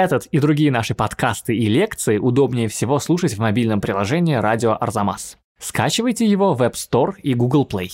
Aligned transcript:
Этот 0.00 0.24
и 0.32 0.38
другие 0.38 0.72
наши 0.72 0.94
подкасты 0.94 1.54
и 1.54 1.66
лекции 1.66 2.16
удобнее 2.16 2.68
всего 2.68 2.98
слушать 3.00 3.34
в 3.34 3.38
мобильном 3.38 3.82
приложении 3.82 4.34
«Радио 4.34 4.74
Арзамас». 4.80 5.36
Скачивайте 5.58 6.24
его 6.24 6.54
в 6.54 6.62
App 6.62 6.72
Store 6.72 7.20
и 7.20 7.34
Google 7.34 7.68
Play. 7.70 7.90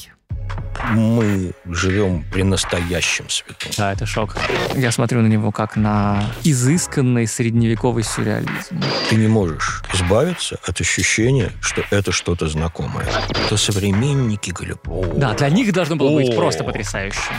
Мы 0.92 1.50
живем 1.64 2.24
при 2.32 2.44
настоящем 2.44 3.28
святом. 3.28 3.72
Да, 3.76 3.92
это 3.92 4.06
шок. 4.06 4.36
Я 4.76 4.92
смотрю 4.92 5.20
на 5.20 5.26
него 5.26 5.50
как 5.50 5.74
на 5.74 6.22
изысканный 6.44 7.26
средневековый 7.26 8.04
сюрреализм. 8.04 8.80
Ты 9.10 9.16
не 9.16 9.26
можешь 9.26 9.82
избавиться 9.92 10.60
от 10.64 10.80
ощущения, 10.80 11.50
что 11.60 11.82
это 11.90 12.12
что-то 12.12 12.46
знакомое. 12.46 13.08
Это 13.30 13.56
современники 13.56 14.52
Галипова. 14.52 15.12
Да, 15.16 15.34
для 15.34 15.50
них 15.50 15.72
должно 15.72 15.96
было 15.96 16.14
быть 16.14 16.36
просто 16.36 16.62
потрясающе. 16.62 17.32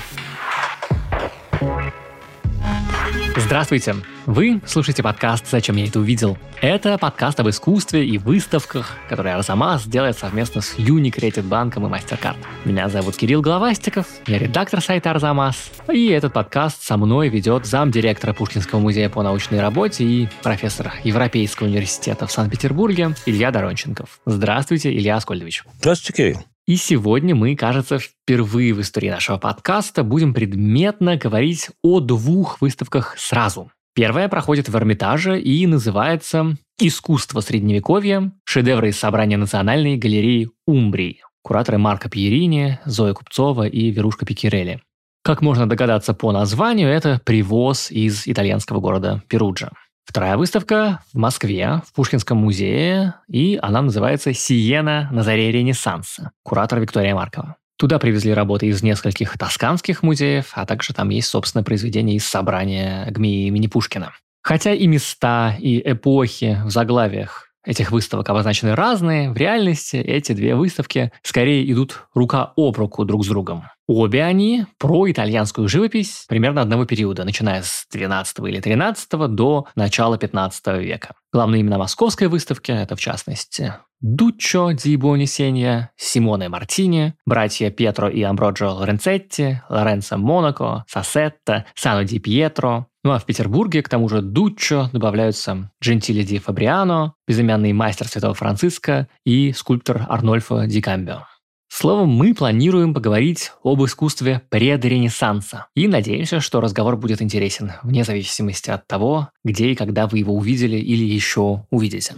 Здравствуйте! 3.40 3.96
Вы 4.26 4.62
слушаете 4.66 5.04
подкаст 5.04 5.48
«Зачем 5.48 5.76
я 5.76 5.86
это 5.86 6.00
увидел?». 6.00 6.40
Это 6.60 6.98
подкаст 6.98 7.40
об 7.40 7.48
искусстве 7.48 8.04
и 8.04 8.18
выставках, 8.18 8.98
который 9.08 9.32
Арзамас 9.32 9.86
делает 9.86 10.18
совместно 10.18 10.62
с 10.62 10.76
Unicredit 10.80 11.44
банком 11.44 11.86
и 11.86 11.90
MasterCard. 11.90 12.38
Меня 12.66 12.90
зовут 12.90 13.16
Кирилл 13.16 13.42
Головастиков, 13.42 14.08
я 14.26 14.40
редактор 14.40 14.82
сайта 14.82 15.12
Арзамас. 15.12 15.70
И 15.88 16.08
этот 16.08 16.34
подкаст 16.34 16.82
со 16.82 16.98
мной 16.98 17.30
ведет 17.30 17.68
замдиректора 17.68 18.34
Пушкинского 18.34 18.80
музея 18.80 19.08
по 19.08 19.22
научной 19.22 19.62
работе 19.62 20.04
и 20.04 20.28
профессор 20.42 20.94
Европейского 21.04 21.68
университета 21.68 22.26
в 22.26 22.32
Санкт-Петербурге 22.32 23.14
Илья 23.28 23.52
Доронченков. 23.52 24.20
Здравствуйте, 24.26 24.92
Илья 24.92 25.16
Аскольдович. 25.16 25.64
Здравствуйте, 25.80 26.14
Кирилл. 26.24 26.57
И 26.68 26.76
сегодня 26.76 27.34
мы, 27.34 27.56
кажется, 27.56 27.98
впервые 27.98 28.74
в 28.74 28.82
истории 28.82 29.10
нашего 29.10 29.38
подкаста 29.38 30.04
будем 30.04 30.34
предметно 30.34 31.16
говорить 31.16 31.70
о 31.82 32.02
двух 32.02 32.60
выставках 32.60 33.16
сразу. 33.18 33.72
Первая 33.96 34.28
проходит 34.28 34.68
в 34.68 34.76
Эрмитаже 34.76 35.40
и 35.40 35.66
называется 35.66 36.58
«Искусство 36.78 37.40
Средневековья. 37.40 38.34
Шедевры 38.44 38.90
из 38.90 39.00
собрания 39.00 39.38
Национальной 39.38 39.96
галереи 39.96 40.50
Умбрии». 40.66 41.22
Кураторы 41.42 41.78
Марко 41.78 42.10
Пьерини, 42.10 42.80
Зоя 42.84 43.14
Купцова 43.14 43.66
и 43.66 43.90
Верушка 43.90 44.26
Пикирелли. 44.26 44.82
Как 45.24 45.42
можно 45.42 45.70
догадаться 45.70 46.14
по 46.14 46.34
названию, 46.34 46.90
это 46.90 47.22
привоз 47.24 47.92
из 47.92 48.28
итальянского 48.28 48.82
города 48.82 49.24
Перуджа. 49.30 49.70
Вторая 50.08 50.38
выставка 50.38 51.02
в 51.14 51.18
Москве, 51.18 51.82
в 51.86 51.94
Пушкинском 51.94 52.38
музее, 52.38 53.16
и 53.28 53.60
она 53.62 53.82
называется 53.82 54.34
«Сиена 54.34 55.10
на 55.12 55.22
заре 55.22 55.52
Ренессанса», 55.52 56.32
куратор 56.44 56.80
Виктория 56.80 57.14
Маркова. 57.14 57.58
Туда 57.78 58.00
привезли 58.00 58.34
работы 58.34 58.68
из 58.68 58.82
нескольких 58.82 59.38
тосканских 59.38 60.04
музеев, 60.04 60.52
а 60.54 60.66
также 60.66 60.94
там 60.94 61.10
есть, 61.10 61.28
собственно, 61.28 61.62
произведения 61.62 62.16
из 62.16 62.26
собрания 62.26 63.06
ГМИ 63.12 63.48
имени 63.48 63.68
Пушкина. 63.68 64.14
Хотя 64.42 64.74
и 64.74 64.88
места, 64.88 65.58
и 65.60 65.82
эпохи 65.84 66.62
в 66.64 66.72
заглавиях 66.72 67.47
этих 67.66 67.92
выставок 67.92 68.30
обозначены 68.30 68.76
разные, 68.76 69.32
в 69.32 69.38
реальности 69.38 69.98
эти 69.98 70.32
две 70.34 70.56
выставки 70.56 71.12
скорее 71.24 71.70
идут 71.72 72.08
рука 72.14 72.54
об 72.56 72.78
руку 72.78 73.06
друг 73.06 73.26
с 73.26 73.28
другом. 73.28 73.66
Обе 73.88 74.24
они 74.24 74.66
про 74.78 75.10
итальянскую 75.10 75.70
живопись 75.70 76.26
примерно 76.28 76.62
одного 76.62 76.86
периода, 76.86 77.24
начиная 77.24 77.62
с 77.62 77.86
12 77.92 78.40
или 78.40 78.60
13 78.60 79.10
до 79.34 79.68
начала 79.76 80.18
15 80.18 80.68
века. 80.82 81.16
Главные 81.32 81.62
имена 81.62 81.78
московской 81.78 82.28
выставки– 82.28 82.72
это, 82.74 82.98
в 82.98 83.00
частности, 83.00 83.74
Дуччо 84.00 84.74
ди 84.74 84.96
Буонисенья, 84.96 85.92
Симоне 85.96 86.50
Мартини, 86.50 87.16
братья 87.26 87.72
Пьетро 87.72 88.08
и 88.10 88.22
Амброджо 88.22 88.72
Лоренцетти, 88.74 89.62
Лоренцо 89.70 90.18
Монако, 90.18 90.86
Сассетта, 90.88 91.66
Сано 91.74 92.04
ди 92.04 92.20
Пьетро, 92.20 92.88
ну 93.08 93.14
а 93.14 93.20
в 93.20 93.26
Петербурге, 93.26 93.82
к 93.84 93.88
тому 93.88 94.10
же 94.10 94.22
Дуччо, 94.22 94.90
добавляются 94.92 95.72
Джентили 95.82 96.24
ди 96.24 96.40
Фабриано, 96.40 97.14
безымянный 97.26 97.72
мастер 97.72 98.06
Святого 98.06 98.34
Франциска 98.34 99.08
и 99.24 99.54
скульптор 99.54 100.06
Арнольфо 100.10 100.66
ди 100.66 100.82
Камбио. 100.82 101.22
Словом, 101.70 102.10
мы 102.10 102.34
планируем 102.34 102.94
поговорить 102.94 103.54
об 103.64 103.82
искусстве 103.86 104.42
предренессанса. 104.50 105.68
И 105.74 105.88
надеемся, 105.88 106.42
что 106.42 106.60
разговор 106.60 106.98
будет 106.98 107.22
интересен, 107.22 107.72
вне 107.82 108.04
зависимости 108.04 108.72
от 108.72 108.86
того, 108.88 109.30
где 109.46 109.70
и 109.70 109.76
когда 109.76 110.08
вы 110.08 110.18
его 110.18 110.34
увидели 110.36 110.76
или 110.76 111.06
еще 111.06 111.66
увидите. 111.70 112.14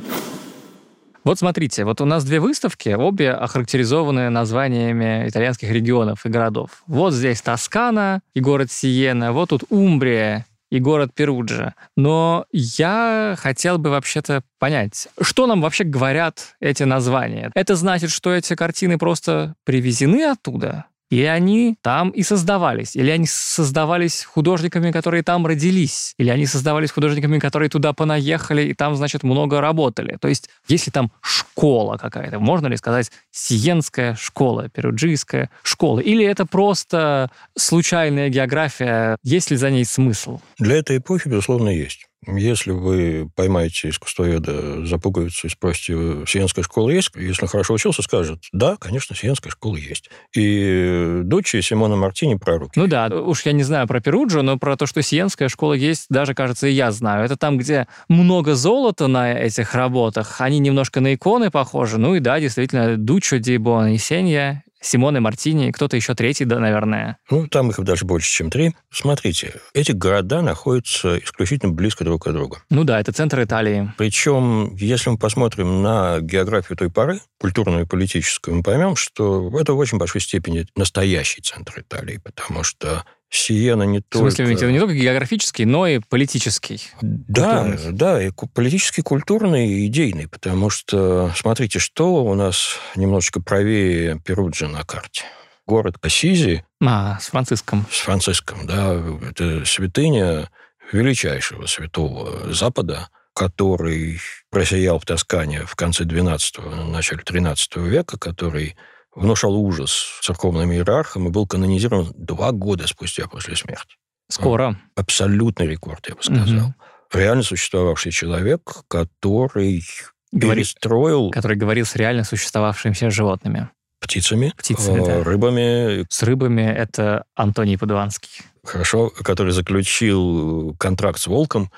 Вот 1.23 1.37
смотрите, 1.37 1.85
вот 1.85 2.01
у 2.01 2.05
нас 2.05 2.23
две 2.23 2.39
выставки, 2.39 2.89
обе 2.89 3.31
охарактеризованы 3.31 4.31
названиями 4.31 5.27
итальянских 5.27 5.69
регионов 5.69 6.25
и 6.25 6.29
городов. 6.29 6.81
Вот 6.87 7.13
здесь 7.13 7.41
Тоскана 7.43 8.21
и 8.33 8.39
город 8.39 8.71
Сиена, 8.71 9.33
вот 9.33 9.49
тут 9.49 9.65
Умбрия 9.69 10.47
и 10.69 10.79
город 10.79 11.11
Перуджа. 11.13 11.75
Но 11.95 12.45
я 12.51 13.35
хотел 13.37 13.77
бы 13.77 13.89
вообще-то 13.89 14.43
понять, 14.59 15.07
что 15.21 15.47
нам 15.47 15.61
вообще 15.61 15.83
говорят 15.83 16.55
эти 16.59 16.83
названия. 16.83 17.51
Это 17.55 17.75
значит, 17.75 18.11
что 18.11 18.33
эти 18.33 18.55
картины 18.55 18.97
просто 18.97 19.55
привезены 19.63 20.23
оттуда? 20.25 20.85
Или 21.09 21.23
они 21.23 21.75
там 21.81 22.09
и 22.09 22.21
создавались, 22.21 22.95
или 22.95 23.09
они 23.09 23.25
создавались 23.27 24.23
художниками, 24.23 24.91
которые 24.91 25.23
там 25.23 25.47
родились, 25.47 26.13
или 26.17 26.29
они 26.29 26.45
создавались 26.45 26.91
художниками, 26.91 27.39
которые 27.39 27.69
туда 27.69 27.93
понаехали 27.93 28.63
и 28.63 28.73
там, 28.73 28.95
значит, 28.95 29.23
много 29.23 29.59
работали. 29.59 30.17
То 30.21 30.27
есть, 30.27 30.49
если 30.67 30.91
там 30.91 31.11
школа 31.21 31.97
какая-то, 31.97 32.39
можно 32.39 32.67
ли 32.67 32.77
сказать 32.77 33.11
сиенская 33.31 34.15
школа, 34.15 34.69
перуджийская 34.69 35.49
школа, 35.63 35.99
или 35.99 36.23
это 36.25 36.45
просто 36.45 37.31
случайная 37.57 38.29
география, 38.29 39.17
есть 39.23 39.49
ли 39.49 39.57
за 39.57 39.71
ней 39.71 39.85
смысл? 39.85 40.39
Для 40.59 40.77
этой 40.77 40.97
эпохи, 40.97 41.27
безусловно, 41.27 41.69
есть. 41.69 42.08
Если 42.35 42.71
вы 42.71 43.29
поймаете 43.35 43.89
искусствоведа 43.89 44.85
за 44.85 44.97
пуговицу 44.97 45.47
и 45.47 45.49
спросите, 45.49 45.93
Сиенская 46.27 46.63
школа 46.63 46.89
есть? 46.89 47.11
Если 47.15 47.43
он 47.43 47.47
хорошо 47.47 47.73
учился, 47.73 48.01
скажет, 48.01 48.39
да, 48.51 48.77
конечно, 48.77 49.15
Сиенская 49.15 49.51
школа 49.51 49.75
есть. 49.75 50.09
И 50.35 51.21
дочь 51.23 51.55
Симона 51.61 51.95
Мартини 51.95 52.35
пророк. 52.35 52.75
Ну 52.75 52.87
да, 52.87 53.07
уж 53.07 53.45
я 53.45 53.51
не 53.51 53.63
знаю 53.63 53.87
про 53.87 53.99
Перуджо, 54.01 54.41
но 54.41 54.57
про 54.57 54.77
то, 54.77 54.85
что 54.85 55.01
Сиенская 55.01 55.49
школа 55.49 55.73
есть, 55.73 56.05
даже, 56.09 56.33
кажется, 56.33 56.67
и 56.67 56.71
я 56.71 56.91
знаю. 56.91 57.25
Это 57.25 57.37
там, 57.37 57.57
где 57.57 57.87
много 58.07 58.55
золота 58.55 59.07
на 59.07 59.33
этих 59.33 59.73
работах, 59.75 60.41
они 60.41 60.59
немножко 60.59 61.01
на 61.01 61.13
иконы 61.13 61.51
похожи. 61.51 61.97
Ну 61.97 62.15
и 62.15 62.19
да, 62.19 62.39
действительно, 62.39 62.97
Дучо 62.97 63.39
ди 63.39 63.57
Буонисенья 63.57 64.63
Симоне 64.81 65.19
Мартини, 65.19 65.71
кто-то 65.71 65.95
еще 65.95 66.15
третий, 66.15 66.45
да, 66.45 66.59
наверное. 66.59 67.17
Ну, 67.29 67.47
там 67.47 67.69
их 67.69 67.79
даже 67.79 68.05
больше, 68.05 68.31
чем 68.31 68.49
три. 68.49 68.75
Смотрите, 68.91 69.55
эти 69.73 69.91
города 69.91 70.41
находятся 70.41 71.17
исключительно 71.17 71.71
близко 71.71 72.03
друг 72.03 72.27
от 72.27 72.33
друга. 72.33 72.61
Ну 72.69 72.83
да, 72.83 72.99
это 72.99 73.11
центр 73.11 73.43
Италии. 73.43 73.93
Причем, 73.97 74.75
если 74.75 75.09
мы 75.09 75.17
посмотрим 75.17 75.81
на 75.81 76.19
географию 76.21 76.77
той 76.77 76.89
поры, 76.89 77.19
культурную 77.39 77.83
и 77.83 77.87
политическую, 77.87 78.57
мы 78.57 78.63
поймем, 78.63 78.95
что 78.95 79.51
это 79.59 79.73
в 79.73 79.77
очень 79.77 79.97
большой 79.97 80.21
степени 80.21 80.65
настоящий 80.75 81.41
центр 81.41 81.81
Италии, 81.81 82.19
потому 82.23 82.63
что 82.63 83.03
Сиена 83.29 83.83
не 83.83 84.01
только... 84.01 84.31
В 84.31 84.31
смысле, 84.31 84.71
не 84.71 84.79
только 84.79 84.95
географический, 84.95 85.65
но 85.65 85.85
и 85.85 85.99
политический. 85.99 86.81
Да, 87.01 87.63
культурный. 87.63 87.91
да, 87.93 88.23
и 88.23 88.31
политический, 88.53 89.01
культурный 89.03 89.67
и 89.67 89.85
идейный, 89.85 90.27
потому 90.27 90.69
что, 90.69 91.31
смотрите, 91.35 91.77
что 91.79 92.23
у 92.23 92.33
нас 92.33 92.77
немножечко 92.95 93.41
правее 93.41 94.19
Перуджи 94.25 94.67
на 94.67 94.83
карте. 94.83 95.23
Город 95.67 95.97
Ассизи. 96.01 96.65
А, 96.83 97.19
с 97.19 97.27
Франциском. 97.27 97.85
С 97.91 97.99
Франциском, 97.99 98.65
да. 98.65 98.99
Это 99.29 99.63
святыня 99.65 100.49
величайшего 100.91 101.67
святого 101.67 102.51
Запада, 102.51 103.09
который 103.35 104.19
просиял 104.49 104.99
в 104.99 105.05
Тоскане 105.05 105.65
в 105.65 105.75
конце 105.75 106.03
XII, 106.03 106.89
начале 106.89 107.21
XIII 107.21 107.87
века, 107.87 108.17
который 108.17 108.75
внушал 109.15 109.55
ужас 109.55 110.19
церковным 110.21 110.71
иерархам 110.71 111.27
и 111.27 111.31
был 111.31 111.47
канонизирован 111.47 112.13
два 112.15 112.51
года 112.51 112.87
спустя 112.87 113.27
после 113.27 113.55
смерти. 113.55 113.95
Скоро. 114.29 114.79
Абсолютный 114.95 115.67
рекорд, 115.67 116.07
я 116.07 116.15
бы 116.15 116.23
сказал. 116.23 116.67
Угу. 116.67 116.73
Реально 117.13 117.43
существовавший 117.43 118.11
человек, 118.11 118.83
который 118.87 119.83
Говорит, 120.31 120.57
перестроил... 120.57 121.31
Который 121.31 121.57
говорил 121.57 121.85
с 121.85 121.95
реально 121.95 122.23
существовавшими 122.23 123.09
животными. 123.09 123.69
Птицами, 123.99 124.53
Птицами 124.57 125.01
э, 125.01 125.21
рыбами. 125.23 126.05
С 126.09 126.23
рыбами 126.23 126.61
это 126.61 127.25
Антоний 127.35 127.77
Падуанский. 127.77 128.29
Хорошо, 128.63 129.09
который 129.09 129.51
заключил 129.51 130.75
контракт 130.79 131.19
с 131.19 131.27
волком, 131.27 131.71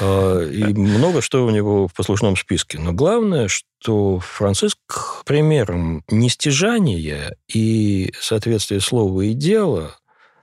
э, 0.00 0.50
и 0.52 0.64
много 0.74 1.22
что 1.22 1.44
у 1.44 1.50
него 1.50 1.88
в 1.88 1.94
послушном 1.94 2.36
списке. 2.36 2.78
Но 2.78 2.92
главное, 2.92 3.48
что 3.48 4.20
Франциск 4.20 4.78
примером 5.24 6.04
нестяжания 6.08 7.36
и 7.52 8.12
соответствия 8.20 8.80
слова 8.80 9.22
и 9.22 9.32
дела 9.32 9.96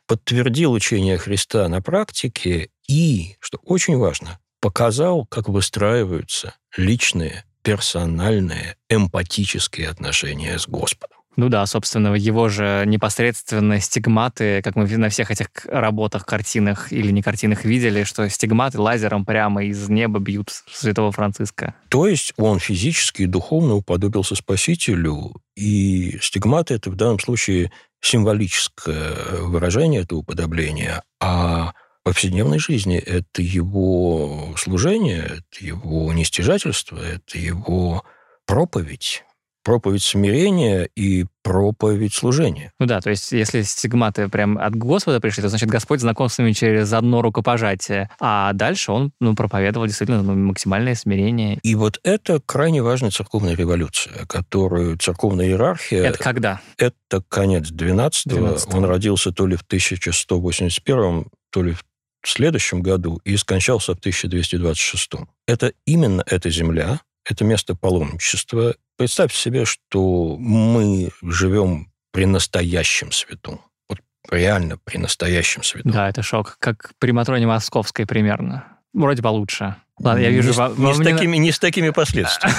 подтвердил 0.08 0.74
учение 0.74 1.18
Христа 1.18 1.68
на 1.70 1.82
практике 1.82 2.70
и, 2.88 3.38
что 3.40 3.60
очень 3.64 3.98
важно, 3.98 4.40
показал, 4.60 5.26
как 5.26 5.48
выстраиваются 5.48 6.56
личные, 6.76 7.46
персональные, 7.64 8.76
эмпатические 8.90 9.88
отношения 9.90 10.58
с 10.58 10.68
Господом. 10.68 11.21
Ну 11.38 11.50
да, 11.50 11.66
собственно, 11.66 12.14
его 12.14 12.50
же 12.50 12.84
непосредственно 12.86 13.80
стигматы, 13.80 14.62
как 14.62 14.76
мы 14.76 14.86
на 14.98 15.10
всех 15.10 15.32
этих 15.32 15.48
работах, 15.66 16.26
картинах 16.26 16.92
или 16.92 17.12
не 17.12 17.22
картинах 17.22 17.64
видели, 17.64 18.04
что 18.04 18.30
стигматы 18.30 18.80
лазером 18.80 19.26
прямо 19.26 19.64
из 19.64 19.88
неба 19.88 20.20
бьют 20.20 20.50
святого 20.72 21.12
Франциска. 21.12 21.76
То 21.90 22.08
есть 22.08 22.34
он 22.38 22.60
физически 22.60 23.24
и 23.24 23.28
духовно 23.28 23.76
уподобился 23.76 24.36
Спасителю, 24.36 25.34
и 25.56 26.18
стигматы— 26.22 26.74
это 26.76 26.90
в 26.90 26.96
данном 26.96 27.20
случае 27.20 27.72
символическое 28.02 29.14
выражение 29.42 30.02
этого 30.02 30.20
уподобления, 30.20 31.04
а 31.22 31.74
в 32.02 32.04
повседневной 32.04 32.60
жизни 32.60 32.98
это 32.98 33.42
его 33.42 34.54
служение, 34.58 35.24
это 35.24 35.66
его 35.66 36.12
нестяжательство, 36.12 36.98
это 36.98 37.38
его 37.38 38.04
проповедь 38.46 39.24
проповедь 39.64 40.04
смирения 40.04 40.90
и 40.96 41.26
проповедь 41.44 42.14
служения. 42.14 42.72
Ну 42.80 42.86
да, 42.86 43.02
то 43.02 43.10
есть 43.10 43.32
если 43.32 43.62
стигматы 43.64 44.30
прям 44.30 44.58
от 44.58 44.76
Господа 44.76 45.20
пришли, 45.20 45.42
то 45.42 45.50
значит 45.50 45.70
Господь 45.70 46.02
знаком 46.02 46.30
с 46.30 46.38
ними 46.38 46.52
через 46.52 46.94
одно 46.94 47.22
рукопожатие, 47.22 48.10
а 48.20 48.54
дальше 48.54 48.92
он 48.92 49.12
ну, 49.20 49.36
проповедовал 49.36 49.88
действительно 49.88 50.22
ну, 50.22 50.36
максимальное 50.36 50.96
смирение. 50.96 51.60
И 51.64 51.76
вот 51.76 52.00
это 52.04 52.40
крайне 52.46 52.82
важная 52.82 53.12
церковная 53.12 53.56
революция, 53.56 54.26
которую 54.28 54.98
церковная 54.98 55.48
иерархия... 55.48 56.04
Это 56.04 56.18
когда? 56.20 56.62
Это 56.78 57.24
конец 57.28 57.72
12-го. 57.72 58.36
12 58.36 58.74
Он 58.74 58.86
родился 58.86 59.32
то 59.32 59.48
ли 59.48 59.56
в 59.56 59.62
1181, 59.62 61.26
то 61.50 61.64
ли 61.64 61.74
в 61.74 61.84
следующем 62.24 62.82
году 62.82 63.20
и 63.24 63.36
скончался 63.38 63.96
в 63.96 64.00
1226. 64.00 65.12
Это 65.48 65.74
именно 65.86 66.24
эта 66.28 66.50
земля, 66.50 67.02
это 67.26 67.44
место 67.44 67.76
паломничества. 67.76 68.76
Представьте 68.98 69.38
себе, 69.38 69.66
что 69.66 70.38
мы 70.38 71.12
живем 71.22 71.92
при 72.12 72.26
настоящем 72.26 73.12
свету. 73.12 73.62
Вот 73.90 74.00
реально 74.30 74.78
при 74.78 74.98
настоящем 74.98 75.64
свету. 75.64 75.90
Да, 75.90 76.10
это 76.10 76.22
шок. 76.24 76.58
Как 76.60 76.94
при 77.00 77.12
Матроне 77.12 77.48
Московской 77.48 78.06
примерно. 78.06 78.80
Вроде 78.94 79.22
получше. 79.22 79.76
Ладно, 80.00 80.22
я 80.22 80.30
вижу... 80.30 80.50
Не, 80.50 80.56
вам, 80.56 80.78
не, 80.78 80.86
вам 80.86 80.96
с, 80.96 81.00
не, 81.00 81.06
такими, 81.06 81.38
не 81.38 81.52
с 81.52 81.60
такими 81.60 81.90
последствиями. 81.92 82.56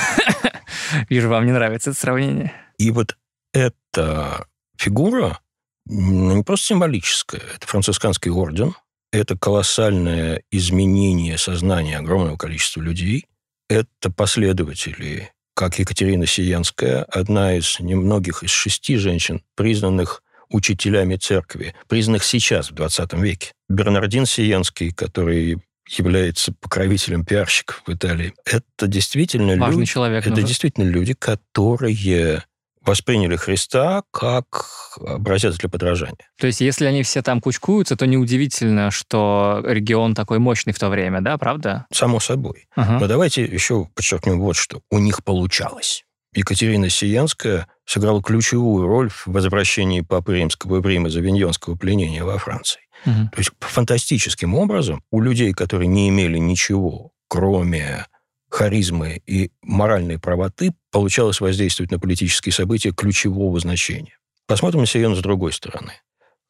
Вижу, 1.09 1.29
вам 1.29 1.45
не 1.45 1.53
нравится 1.53 1.91
это 1.91 1.99
сравнение. 1.99 2.53
И 2.79 2.91
вот 2.91 3.17
эта 3.53 4.47
фигура 4.77 5.41
ну, 5.87 6.37
не 6.37 6.43
просто 6.43 6.67
символическая. 6.67 7.43
Это 7.57 7.67
францисканский 7.67 8.31
орден. 8.31 8.75
Это 9.11 9.37
колоссальное 9.37 10.43
изменение 10.51 11.37
сознания 11.37 11.99
огромного 11.99 12.37
количества 12.37 12.81
людей 12.81 13.27
это 13.73 14.11
последователи, 14.11 15.31
как 15.55 15.79
Екатерина 15.79 16.27
Сиянская, 16.27 17.05
одна 17.05 17.57
из 17.57 17.81
немногих 17.81 18.43
из 18.43 18.51
шести 18.51 18.97
женщин, 18.97 19.43
признанных 19.55 20.23
учителями 20.51 21.17
церкви, 21.17 21.75
признанных 21.89 22.25
сейчас, 22.25 22.71
в 22.71 22.75
20 22.75 23.15
веке. 23.15 23.53
Бернардин 23.71 24.27
Сиянский, 24.27 24.91
который 24.91 25.63
является 25.89 26.53
покровителем 26.53 27.25
пиарщиков 27.25 27.83
в 27.87 27.93
Италии. 27.93 28.35
Это 28.45 28.87
действительно 28.87 29.57
Важный 29.57 29.81
люди, 29.81 29.91
человек. 29.91 30.27
Это 30.27 30.43
действительно 30.43 30.85
люди, 30.85 31.15
которые 31.15 32.43
восприняли 32.85 33.37
Христа 33.37 34.03
как 34.11 34.99
образец 35.01 35.57
для 35.59 35.69
подражания. 35.69 36.31
То 36.39 36.47
есть, 36.47 36.61
если 36.61 36.87
они 36.87 37.03
все 37.03 37.23
там 37.23 37.41
кучкуются, 37.41 37.97
то 37.97 38.07
неудивительно, 38.07 38.91
что 38.91 39.63
регион 39.65 40.15
такой 40.15 40.39
мощный 40.39 40.73
в 40.73 40.79
то 40.79 40.89
время, 40.89 41.21
да, 41.21 41.39
правда? 41.39 41.87
Само 41.93 42.21
собой. 42.21 42.67
Ага. 42.75 42.99
Но 43.01 43.07
давайте 43.07 43.45
еще 43.45 43.89
подчеркнем 43.95 44.41
вот 44.41 44.57
что. 44.57 44.81
У 44.91 44.99
них 44.99 45.25
получалось. 45.25 46.05
Екатерина 46.35 46.89
Сиянская 46.89 47.67
сыграла 47.85 48.23
ключевую 48.23 48.87
роль 48.87 49.11
в 49.11 49.27
возвращении 49.27 50.01
Папы 50.01 50.37
Римского 50.37 50.81
в 50.81 50.87
Рим 50.87 51.07
из 51.07 51.17
авиньонского 51.17 51.77
пленения 51.77 52.25
во 52.25 52.39
Франции. 52.39 52.81
Угу. 53.05 53.31
То 53.33 53.39
есть 53.39 53.51
фантастическим 53.61 54.55
образом 54.55 55.03
у 55.11 55.21
людей, 55.21 55.53
которые 55.53 55.89
не 55.89 56.09
имели 56.09 56.39
ничего, 56.39 57.11
кроме 57.29 58.07
харизмы 58.53 59.23
и 59.27 59.51
моральной 59.63 60.19
правоты 60.19 60.75
получалось 60.91 61.41
воздействовать 61.41 61.91
на 61.91 61.99
политические 61.99 62.53
события 62.53 62.93
ключевого 62.93 63.59
значения. 63.59 64.19
Посмотрим 64.47 64.81
на 64.81 64.87
Сирену 64.87 65.17
с 65.17 65.23
другой 65.23 65.53
стороны. 65.53 65.95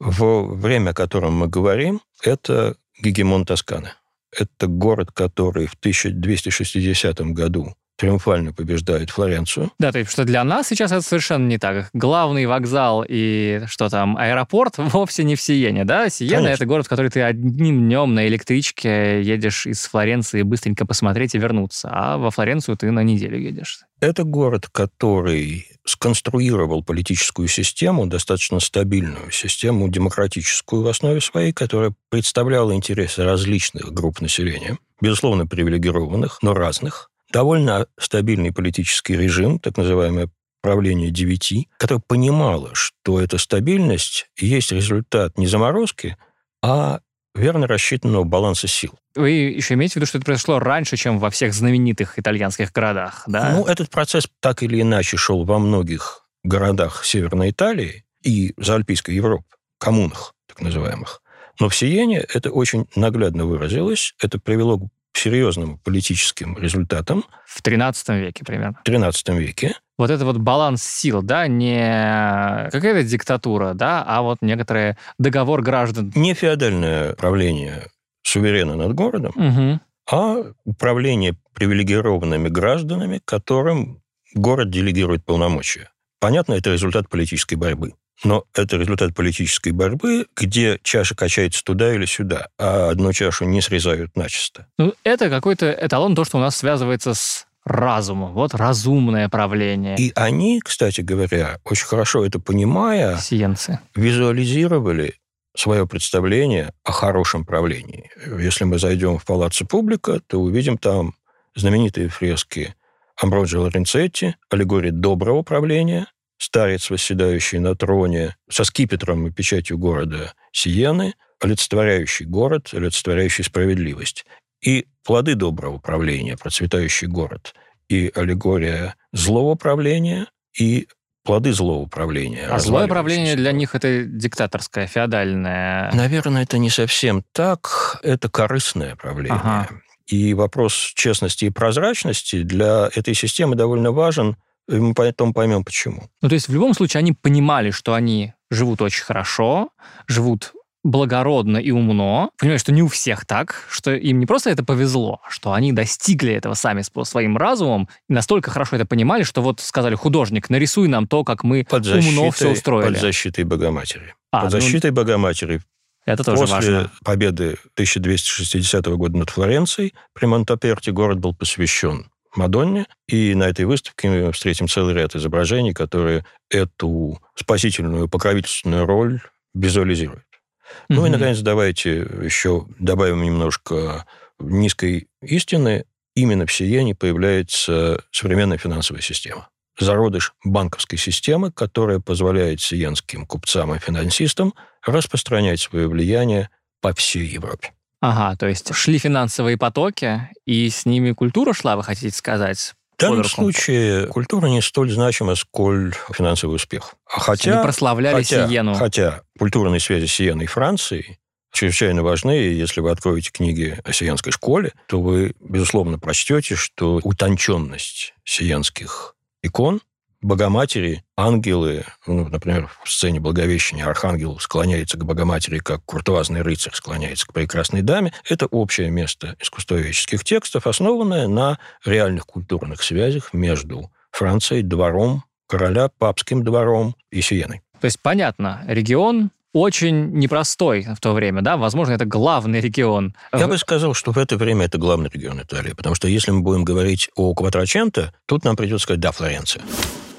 В 0.00 0.56
время, 0.56 0.90
о 0.90 0.94
котором 0.94 1.34
мы 1.34 1.46
говорим, 1.46 2.00
это 2.22 2.76
гегемон 3.00 3.44
Тосканы. 3.44 3.92
Это 4.36 4.66
город, 4.66 5.12
который 5.12 5.66
в 5.66 5.74
1260 5.74 7.20
году 7.32 7.74
триумфально 8.02 8.52
побеждает 8.52 9.10
Флоренцию. 9.10 9.70
Да, 9.78 9.92
то 9.92 10.00
есть 10.00 10.10
что 10.10 10.24
для 10.24 10.42
нас 10.42 10.66
сейчас 10.66 10.90
это 10.90 11.02
совершенно 11.02 11.46
не 11.46 11.56
так. 11.56 11.88
Главный 11.92 12.46
вокзал 12.46 13.04
и 13.08 13.62
что 13.68 13.88
там, 13.88 14.16
аэропорт 14.16 14.74
вовсе 14.76 15.22
не 15.22 15.36
в 15.36 15.40
Сиене, 15.40 15.84
да? 15.84 16.10
Сиена 16.10 16.38
Конечно.— 16.38 16.54
это 16.54 16.66
город, 16.66 16.86
в 16.86 16.88
который 16.88 17.12
ты 17.12 17.22
одним 17.22 17.84
днем 17.84 18.12
на 18.16 18.26
электричке 18.26 19.22
едешь 19.22 19.66
из 19.66 19.86
Флоренции 19.86 20.42
быстренько 20.42 20.84
посмотреть 20.84 21.36
и 21.36 21.38
вернуться, 21.38 21.90
а 21.92 22.18
во 22.18 22.32
Флоренцию 22.32 22.76
ты 22.76 22.90
на 22.90 23.04
неделю 23.04 23.38
едешь. 23.38 23.82
Это 24.00 24.24
город, 24.24 24.66
который 24.72 25.68
сконструировал 25.84 26.82
политическую 26.82 27.46
систему, 27.46 28.06
достаточно 28.06 28.58
стабильную 28.58 29.30
систему, 29.30 29.88
демократическую 29.88 30.82
в 30.82 30.88
основе 30.88 31.20
своей, 31.20 31.52
которая 31.52 31.94
представляла 32.08 32.74
интересы 32.74 33.22
различных 33.22 33.92
групп 33.92 34.20
населения, 34.20 34.76
безусловно, 35.00 35.46
привилегированных, 35.46 36.38
но 36.42 36.52
разных, 36.52 37.11
довольно 37.32 37.86
стабильный 37.98 38.52
политический 38.52 39.16
режим, 39.16 39.58
так 39.58 39.76
называемое 39.76 40.28
правление 40.60 41.10
девяти, 41.10 41.68
которое 41.76 42.00
понимало, 42.06 42.70
что 42.74 43.20
эта 43.20 43.38
стабильность 43.38 44.28
есть 44.38 44.70
результат 44.70 45.36
не 45.36 45.46
заморозки, 45.46 46.16
а 46.62 47.00
верно 47.34 47.66
рассчитанного 47.66 48.24
баланса 48.24 48.68
сил. 48.68 48.94
Вы 49.14 49.30
еще 49.30 49.74
имеете 49.74 49.94
в 49.94 49.96
виду, 49.96 50.06
что 50.06 50.18
это 50.18 50.24
произошло 50.24 50.58
раньше, 50.58 50.96
чем 50.96 51.18
во 51.18 51.30
всех 51.30 51.52
знаменитых 51.52 52.18
итальянских 52.18 52.72
городах, 52.72 53.24
да? 53.26 53.52
Ну, 53.56 53.66
этот 53.66 53.90
процесс 53.90 54.28
так 54.40 54.62
или 54.62 54.80
иначе 54.80 55.16
шел 55.16 55.44
во 55.44 55.58
многих 55.58 56.26
городах 56.44 57.04
Северной 57.04 57.50
Италии 57.50 58.04
и 58.22 58.54
Заальпийской 58.56 59.14
Европы, 59.14 59.44
коммунах 59.78 60.34
так 60.46 60.60
называемых. 60.60 61.22
Но 61.60 61.68
в 61.68 61.76
Сиене 61.76 62.24
это 62.32 62.50
очень 62.50 62.86
наглядно 62.96 63.44
выразилось. 63.44 64.14
Это 64.20 64.38
привело 64.38 64.78
к 64.78 64.88
серьезным 65.12 65.78
политическим 65.78 66.58
результатом. 66.58 67.24
В 67.46 67.62
13 67.62 68.08
веке 68.10 68.44
примерно. 68.44 68.78
В 68.80 68.84
13 68.84 69.28
веке. 69.30 69.74
Вот 69.98 70.10
это 70.10 70.24
вот 70.24 70.38
баланс 70.38 70.82
сил, 70.82 71.22
да, 71.22 71.46
не 71.46 72.68
какая-то 72.70 73.04
диктатура, 73.04 73.74
да, 73.74 74.02
а 74.06 74.22
вот 74.22 74.38
некоторый 74.40 74.96
договор 75.18 75.62
граждан. 75.62 76.12
Не 76.14 76.34
феодальное 76.34 77.14
правление 77.14 77.88
суверена 78.22 78.74
над 78.74 78.94
городом, 78.94 79.32
угу. 79.36 79.80
а 80.10 80.52
управление 80.64 81.36
привилегированными 81.54 82.48
гражданами, 82.48 83.20
которым 83.24 84.02
город 84.34 84.70
делегирует 84.70 85.24
полномочия. 85.24 85.90
Понятно, 86.18 86.54
это 86.54 86.72
результат 86.72 87.08
политической 87.08 87.56
борьбы. 87.56 87.94
Но 88.24 88.44
это 88.54 88.76
результат 88.76 89.14
политической 89.14 89.70
борьбы, 89.70 90.26
где 90.36 90.78
чаша 90.82 91.14
качается 91.14 91.64
туда 91.64 91.94
или 91.94 92.06
сюда, 92.06 92.48
а 92.58 92.90
одну 92.90 93.12
чашу 93.12 93.44
не 93.44 93.60
срезают 93.60 94.16
начисто. 94.16 94.66
Ну, 94.78 94.94
это 95.04 95.28
какой-то 95.28 95.70
эталон, 95.70 96.14
то, 96.14 96.24
что 96.24 96.38
у 96.38 96.40
нас 96.40 96.56
связывается 96.56 97.14
с 97.14 97.46
разумом. 97.64 98.32
Вот 98.32 98.54
разумное 98.54 99.28
правление. 99.28 99.96
И 99.96 100.12
они, 100.14 100.60
кстати 100.60 101.00
говоря, 101.00 101.58
очень 101.64 101.86
хорошо 101.86 102.24
это 102.24 102.38
понимая, 102.38 103.16
Сиенцы. 103.18 103.78
визуализировали 103.94 105.14
свое 105.56 105.86
представление 105.86 106.72
о 106.82 106.92
хорошем 106.92 107.44
правлении. 107.44 108.10
Если 108.40 108.64
мы 108.64 108.78
зайдем 108.78 109.18
в 109.18 109.24
Палаццо 109.24 109.64
Публика, 109.64 110.20
то 110.26 110.40
увидим 110.40 110.78
там 110.78 111.14
знаменитые 111.54 112.08
фрески 112.08 112.74
Амброджи 113.20 113.58
Лоренцетти, 113.58 114.34
аллегория 114.50 114.90
доброго 114.90 115.42
правления, 115.42 116.06
старец, 116.42 116.90
восседающий 116.90 117.58
на 117.58 117.76
троне, 117.76 118.36
со 118.50 118.64
скипетром 118.64 119.26
и 119.26 119.30
печатью 119.30 119.78
города 119.78 120.34
Сиены, 120.50 121.14
олицетворяющий 121.40 122.26
город, 122.26 122.70
олицетворяющий 122.72 123.44
справедливость. 123.44 124.26
И 124.60 124.86
плоды 125.04 125.34
доброго 125.34 125.78
правления, 125.78 126.36
процветающий 126.36 127.06
город, 127.06 127.54
и 127.88 128.10
аллегория 128.14 128.96
злого 129.12 129.54
правления, 129.54 130.26
и 130.58 130.88
плоды 131.24 131.52
злого 131.52 131.88
правления. 131.88 132.48
А 132.48 132.58
злое 132.58 132.88
правление 132.88 133.36
для 133.36 133.52
них 133.52 133.76
это 133.76 134.04
диктаторское, 134.04 134.88
феодальное. 134.88 135.92
Наверное, 135.92 136.42
это 136.42 136.58
не 136.58 136.70
совсем 136.70 137.24
так. 137.32 138.00
Это 138.02 138.28
корыстное 138.28 138.96
правление. 138.96 139.40
Ага. 139.40 139.68
И 140.06 140.34
вопрос 140.34 140.92
честности 140.96 141.46
и 141.46 141.50
прозрачности 141.50 142.42
для 142.42 142.90
этой 142.94 143.14
системы 143.14 143.54
довольно 143.54 143.92
важен– 143.92 144.36
и 144.68 144.76
мы 144.76 144.94
потом 144.94 145.32
поймем, 145.32 145.64
почему. 145.64 146.08
Ну, 146.20 146.28
то 146.28 146.34
есть 146.34 146.48
в 146.48 146.54
любом 146.54 146.74
случае 146.74 147.00
они 147.00 147.12
понимали, 147.12 147.70
что 147.70 147.94
они 147.94 148.34
живут 148.50 148.82
очень 148.82 149.04
хорошо, 149.04 149.70
живут 150.06 150.52
благородно 150.84 151.58
и 151.58 151.70
умно. 151.70 152.30
Понимаешь, 152.38 152.60
что 152.60 152.72
не 152.72 152.82
у 152.82 152.88
всех 152.88 153.24
так, 153.24 153.66
что 153.70 153.92
им 153.92 154.18
не 154.18 154.26
просто 154.26 154.50
это 154.50 154.64
повезло, 154.64 155.20
что 155.28 155.52
они 155.52 155.72
достигли 155.72 156.32
этого 156.32 156.54
сами 156.54 156.82
своим 157.04 157.36
разумом 157.36 157.88
и 158.08 158.12
настолько 158.12 158.50
хорошо 158.50 158.76
это 158.76 158.86
понимали, 158.86 159.22
что 159.22 159.42
вот 159.42 159.60
сказали, 159.60 159.94
художник, 159.94 160.50
нарисуй 160.50 160.88
нам 160.88 161.06
то, 161.06 161.24
как 161.24 161.44
мы 161.44 161.64
под 161.68 161.86
умно 161.86 162.30
все 162.30 162.50
устроили. 162.50 162.94
Под 162.94 163.00
защитой 163.00 163.44
Богоматери. 163.44 164.14
А, 164.32 164.42
под 164.42 164.52
ну, 164.52 164.60
защитой 164.60 164.90
ну, 164.90 164.96
Богоматери. 164.96 165.60
Это 166.04 166.24
тоже 166.24 166.40
После 166.40 166.54
важно. 166.56 166.90
победы 167.04 167.58
1260 167.74 168.84
года 168.86 169.16
над 169.16 169.30
Флоренцией 169.30 169.94
при 170.14 170.26
Монтаперте 170.26 170.90
город 170.90 171.20
был 171.20 171.32
посвящен 171.32 172.06
Мадонне, 172.36 172.86
и 173.08 173.34
на 173.34 173.44
этой 173.44 173.64
выставке 173.64 174.08
мы 174.08 174.32
встретим 174.32 174.68
целый 174.68 174.94
ряд 174.94 175.14
изображений, 175.14 175.72
которые 175.74 176.24
эту 176.50 177.20
спасительную, 177.34 178.08
покровительственную 178.08 178.86
роль 178.86 179.20
визуализируют. 179.54 180.24
Mm-hmm. 180.24 180.84
Ну 180.88 181.06
и, 181.06 181.10
наконец, 181.10 181.40
давайте 181.40 181.98
еще 182.22 182.66
добавим 182.78 183.22
немножко 183.22 184.06
низкой 184.38 185.08
истины. 185.22 185.84
Именно 186.14 186.46
в 186.46 186.52
Сиене 186.52 186.94
появляется 186.94 188.02
современная 188.10 188.58
финансовая 188.58 189.02
система. 189.02 189.48
Зародыш 189.78 190.34
банковской 190.44 190.98
системы, 190.98 191.50
которая 191.50 191.98
позволяет 191.98 192.60
сиенским 192.60 193.24
купцам 193.24 193.74
и 193.74 193.78
финансистам 193.78 194.52
распространять 194.84 195.60
свое 195.60 195.88
влияние 195.88 196.50
по 196.82 196.92
всей 196.94 197.26
Европе. 197.26 197.72
Ага, 198.02 198.36
то 198.36 198.48
есть 198.48 198.74
шли 198.74 198.98
финансовые 198.98 199.56
потоки, 199.56 200.28
и 200.44 200.68
с 200.68 200.86
ними 200.86 201.12
культура 201.12 201.52
шла, 201.52 201.76
вы 201.76 201.84
хотите 201.84 202.14
сказать? 202.14 202.74
В 202.96 203.00
данном 203.00 203.24
случае 203.24 204.08
культура 204.08 204.48
не 204.48 204.60
столь 204.60 204.90
значима, 204.90 205.36
сколь 205.36 205.94
финансовый 206.12 206.56
успех. 206.56 206.96
А 207.06 207.20
хотя, 207.20 207.54
Они 207.54 207.62
прославляли 207.62 208.16
хотя, 208.16 208.48
Сиену. 208.48 208.74
Хотя 208.74 209.22
культурные 209.38 209.78
связи 209.78 210.06
Сиены 210.06 210.42
и 210.42 210.46
Франции 210.46 211.20
чрезвычайно 211.52 212.02
важны, 212.02 212.42
и 212.42 212.54
если 212.54 212.80
вы 212.80 212.90
откроете 212.90 213.30
книги 213.30 213.78
о 213.84 213.92
сиенской 213.92 214.32
школе, 214.32 214.72
то 214.88 215.00
вы, 215.00 215.34
безусловно, 215.38 215.98
прочтете, 216.00 216.56
что 216.56 216.98
утонченность 217.04 218.14
сиенских 218.24 219.14
икон 219.42 219.80
Богоматери, 220.22 221.04
ангелы, 221.16 221.84
ну, 222.06 222.28
например, 222.28 222.70
в 222.84 222.90
сцене 222.90 223.20
Благовещения 223.20 223.84
архангел 223.84 224.38
склоняется 224.38 224.96
к 224.96 225.04
Богоматери, 225.04 225.58
как 225.58 225.84
куртуазный 225.84 226.42
рыцарь 226.42 226.74
склоняется 226.74 227.26
к 227.26 227.32
прекрасной 227.32 227.82
даме. 227.82 228.12
Это 228.28 228.46
общее 228.46 228.90
место 228.90 229.36
искусствоведческих 229.40 230.22
текстов, 230.24 230.66
основанное 230.66 231.26
на 231.26 231.58
реальных 231.84 232.26
культурных 232.26 232.82
связях 232.82 233.34
между 233.34 233.90
Францией, 234.12 234.62
двором 234.62 235.24
короля, 235.48 235.90
папским 235.98 236.44
двором 236.44 236.94
и 237.10 237.20
Сиеной. 237.20 237.60
То 237.80 237.86
есть, 237.86 238.00
понятно, 238.00 238.64
регион 238.66 239.32
очень 239.52 240.12
непростой 240.12 240.86
в 240.94 241.00
то 241.00 241.12
время, 241.12 241.42
да? 241.42 241.56
Возможно, 241.56 241.92
это 241.92 242.04
главный 242.04 242.60
регион. 242.60 243.14
Я 243.32 243.48
бы 243.48 243.58
сказал, 243.58 243.92
что 243.92 244.12
в 244.12 244.18
это 244.18 244.36
время 244.36 244.66
это 244.66 244.78
главный 244.78 245.10
регион 245.12 245.42
Италии, 245.42 245.72
потому 245.74 245.94
что 245.94 246.08
если 246.08 246.30
мы 246.30 246.40
будем 246.40 246.64
говорить 246.64 247.10
о 247.16 247.34
Кватраченто, 247.34 248.14
тут 248.26 248.44
нам 248.44 248.56
придется 248.56 248.84
сказать 248.84 249.00
«да, 249.00 249.12
Флоренция». 249.12 249.62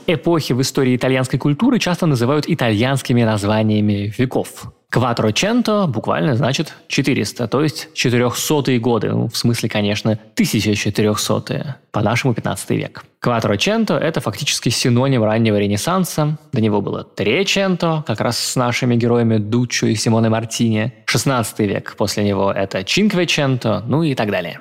Эпохи 0.05 0.53
в 0.53 0.61
истории 0.61 0.95
итальянской 0.95 1.39
культуры 1.39 1.79
часто 1.79 2.05
называют 2.05 2.45
итальянскими 2.47 3.23
названиями 3.23 4.13
веков. 4.17 4.73
Кватроченто 4.89 5.87
буквально 5.87 6.35
значит 6.35 6.75
400, 6.87 7.47
то 7.47 7.63
есть 7.63 7.87
400-е 7.95 8.79
годы. 8.79 9.09
Ну, 9.09 9.27
в 9.27 9.35
смысле, 9.35 9.67
конечно, 9.69 10.19
1400-е, 10.35 11.77
по-нашему 11.91 12.35
15 12.35 12.69
век. 12.71 13.03
Кватроченто– 13.19 13.97
это 14.01 14.19
фактически 14.19 14.69
синоним 14.69 15.23
раннего 15.23 15.57
Ренессанса. 15.57 16.37
До 16.51 16.61
него 16.61 16.81
было 16.81 17.03
Треченто, 17.03 18.03
как 18.05 18.19
раз 18.21 18.37
с 18.37 18.55
нашими 18.55 18.95
героями 18.95 19.37
Дуччо 19.37 19.87
и 19.87 19.95
Симоне 19.95 20.29
Мартини. 20.29 20.93
16 21.05 21.59
век 21.59 21.95
после 21.97 22.23
него– 22.23 22.51
это 22.55 22.83
Чинквеченто, 22.83 23.83
ну 23.87 24.03
и 24.03 24.13
так 24.13 24.29
далее. 24.29 24.59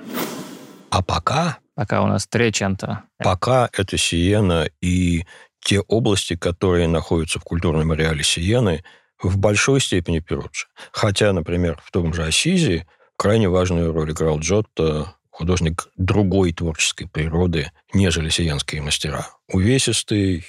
А 0.88 1.02
пока 1.02 1.58
Пока 1.74 2.02
у 2.02 2.06
нас 2.06 2.26
Треченто. 2.26 3.04
Пока 3.18 3.68
это 3.72 3.96
Сиена 3.96 4.68
и 4.80 5.24
те 5.60 5.80
области, 5.80 6.36
которые 6.36 6.88
находятся 6.88 7.38
в 7.38 7.44
культурном 7.44 7.92
ареале 7.92 8.22
Сиены, 8.22 8.84
в 9.22 9.38
большой 9.38 9.80
степени 9.80 10.18
Перуджи. 10.18 10.66
Хотя, 10.90 11.32
например, 11.32 11.80
в 11.84 11.90
том 11.90 12.12
же 12.12 12.24
Асизе 12.24 12.86
крайне 13.16 13.48
важную 13.48 13.92
роль 13.92 14.10
играл 14.10 14.40
Джотто, 14.40 15.14
художник 15.30 15.88
другой 15.96 16.52
творческой 16.52 17.08
природы, 17.08 17.70
нежели 17.94 18.28
сиенские 18.28 18.82
мастера. 18.82 19.28
Увесистый, 19.48 20.44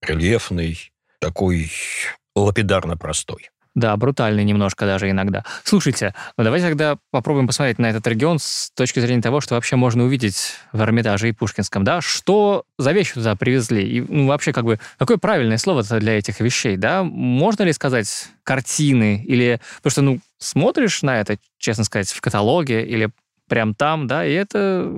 рельефный, 0.00 0.92
такой 1.20 1.70
лапидарно 2.34 2.96
простой. 2.96 3.50
Да, 3.74 3.96
брутальный 3.96 4.44
немножко 4.44 4.84
даже 4.84 5.08
иногда. 5.08 5.44
Слушайте, 5.64 6.14
ну 6.36 6.44
давайте 6.44 6.66
тогда 6.68 6.98
попробуем 7.10 7.46
посмотреть 7.46 7.78
на 7.78 7.86
этот 7.86 8.06
регион 8.06 8.38
с 8.38 8.70
точки 8.74 9.00
зрения 9.00 9.22
того, 9.22 9.40
что 9.40 9.54
вообще 9.54 9.76
можно 9.76 10.04
увидеть 10.04 10.56
в 10.72 10.82
Эрмитаже 10.82 11.30
и 11.30 11.32
Пушкинском, 11.32 11.82
да? 11.82 12.02
Что 12.02 12.64
за 12.78 12.92
вещи 12.92 13.14
туда 13.14 13.34
привезли? 13.34 13.82
И 13.82 14.00
ну, 14.00 14.26
вообще, 14.26 14.52
как 14.52 14.64
бы, 14.64 14.78
какое 14.98 15.16
правильное 15.16 15.56
слово 15.56 15.82
для 15.82 16.18
этих 16.18 16.40
вещей, 16.40 16.76
да? 16.76 17.02
Можно 17.02 17.62
ли 17.62 17.72
сказать 17.72 18.28
картины 18.44 19.24
или... 19.26 19.58
Потому 19.76 19.90
что, 19.90 20.02
ну, 20.02 20.20
смотришь 20.38 21.00
на 21.02 21.18
это, 21.18 21.38
честно 21.58 21.84
сказать, 21.84 22.10
в 22.10 22.20
каталоге 22.20 22.84
или 22.84 23.10
прям 23.48 23.74
там, 23.74 24.06
да, 24.06 24.24
и 24.24 24.32
это, 24.32 24.90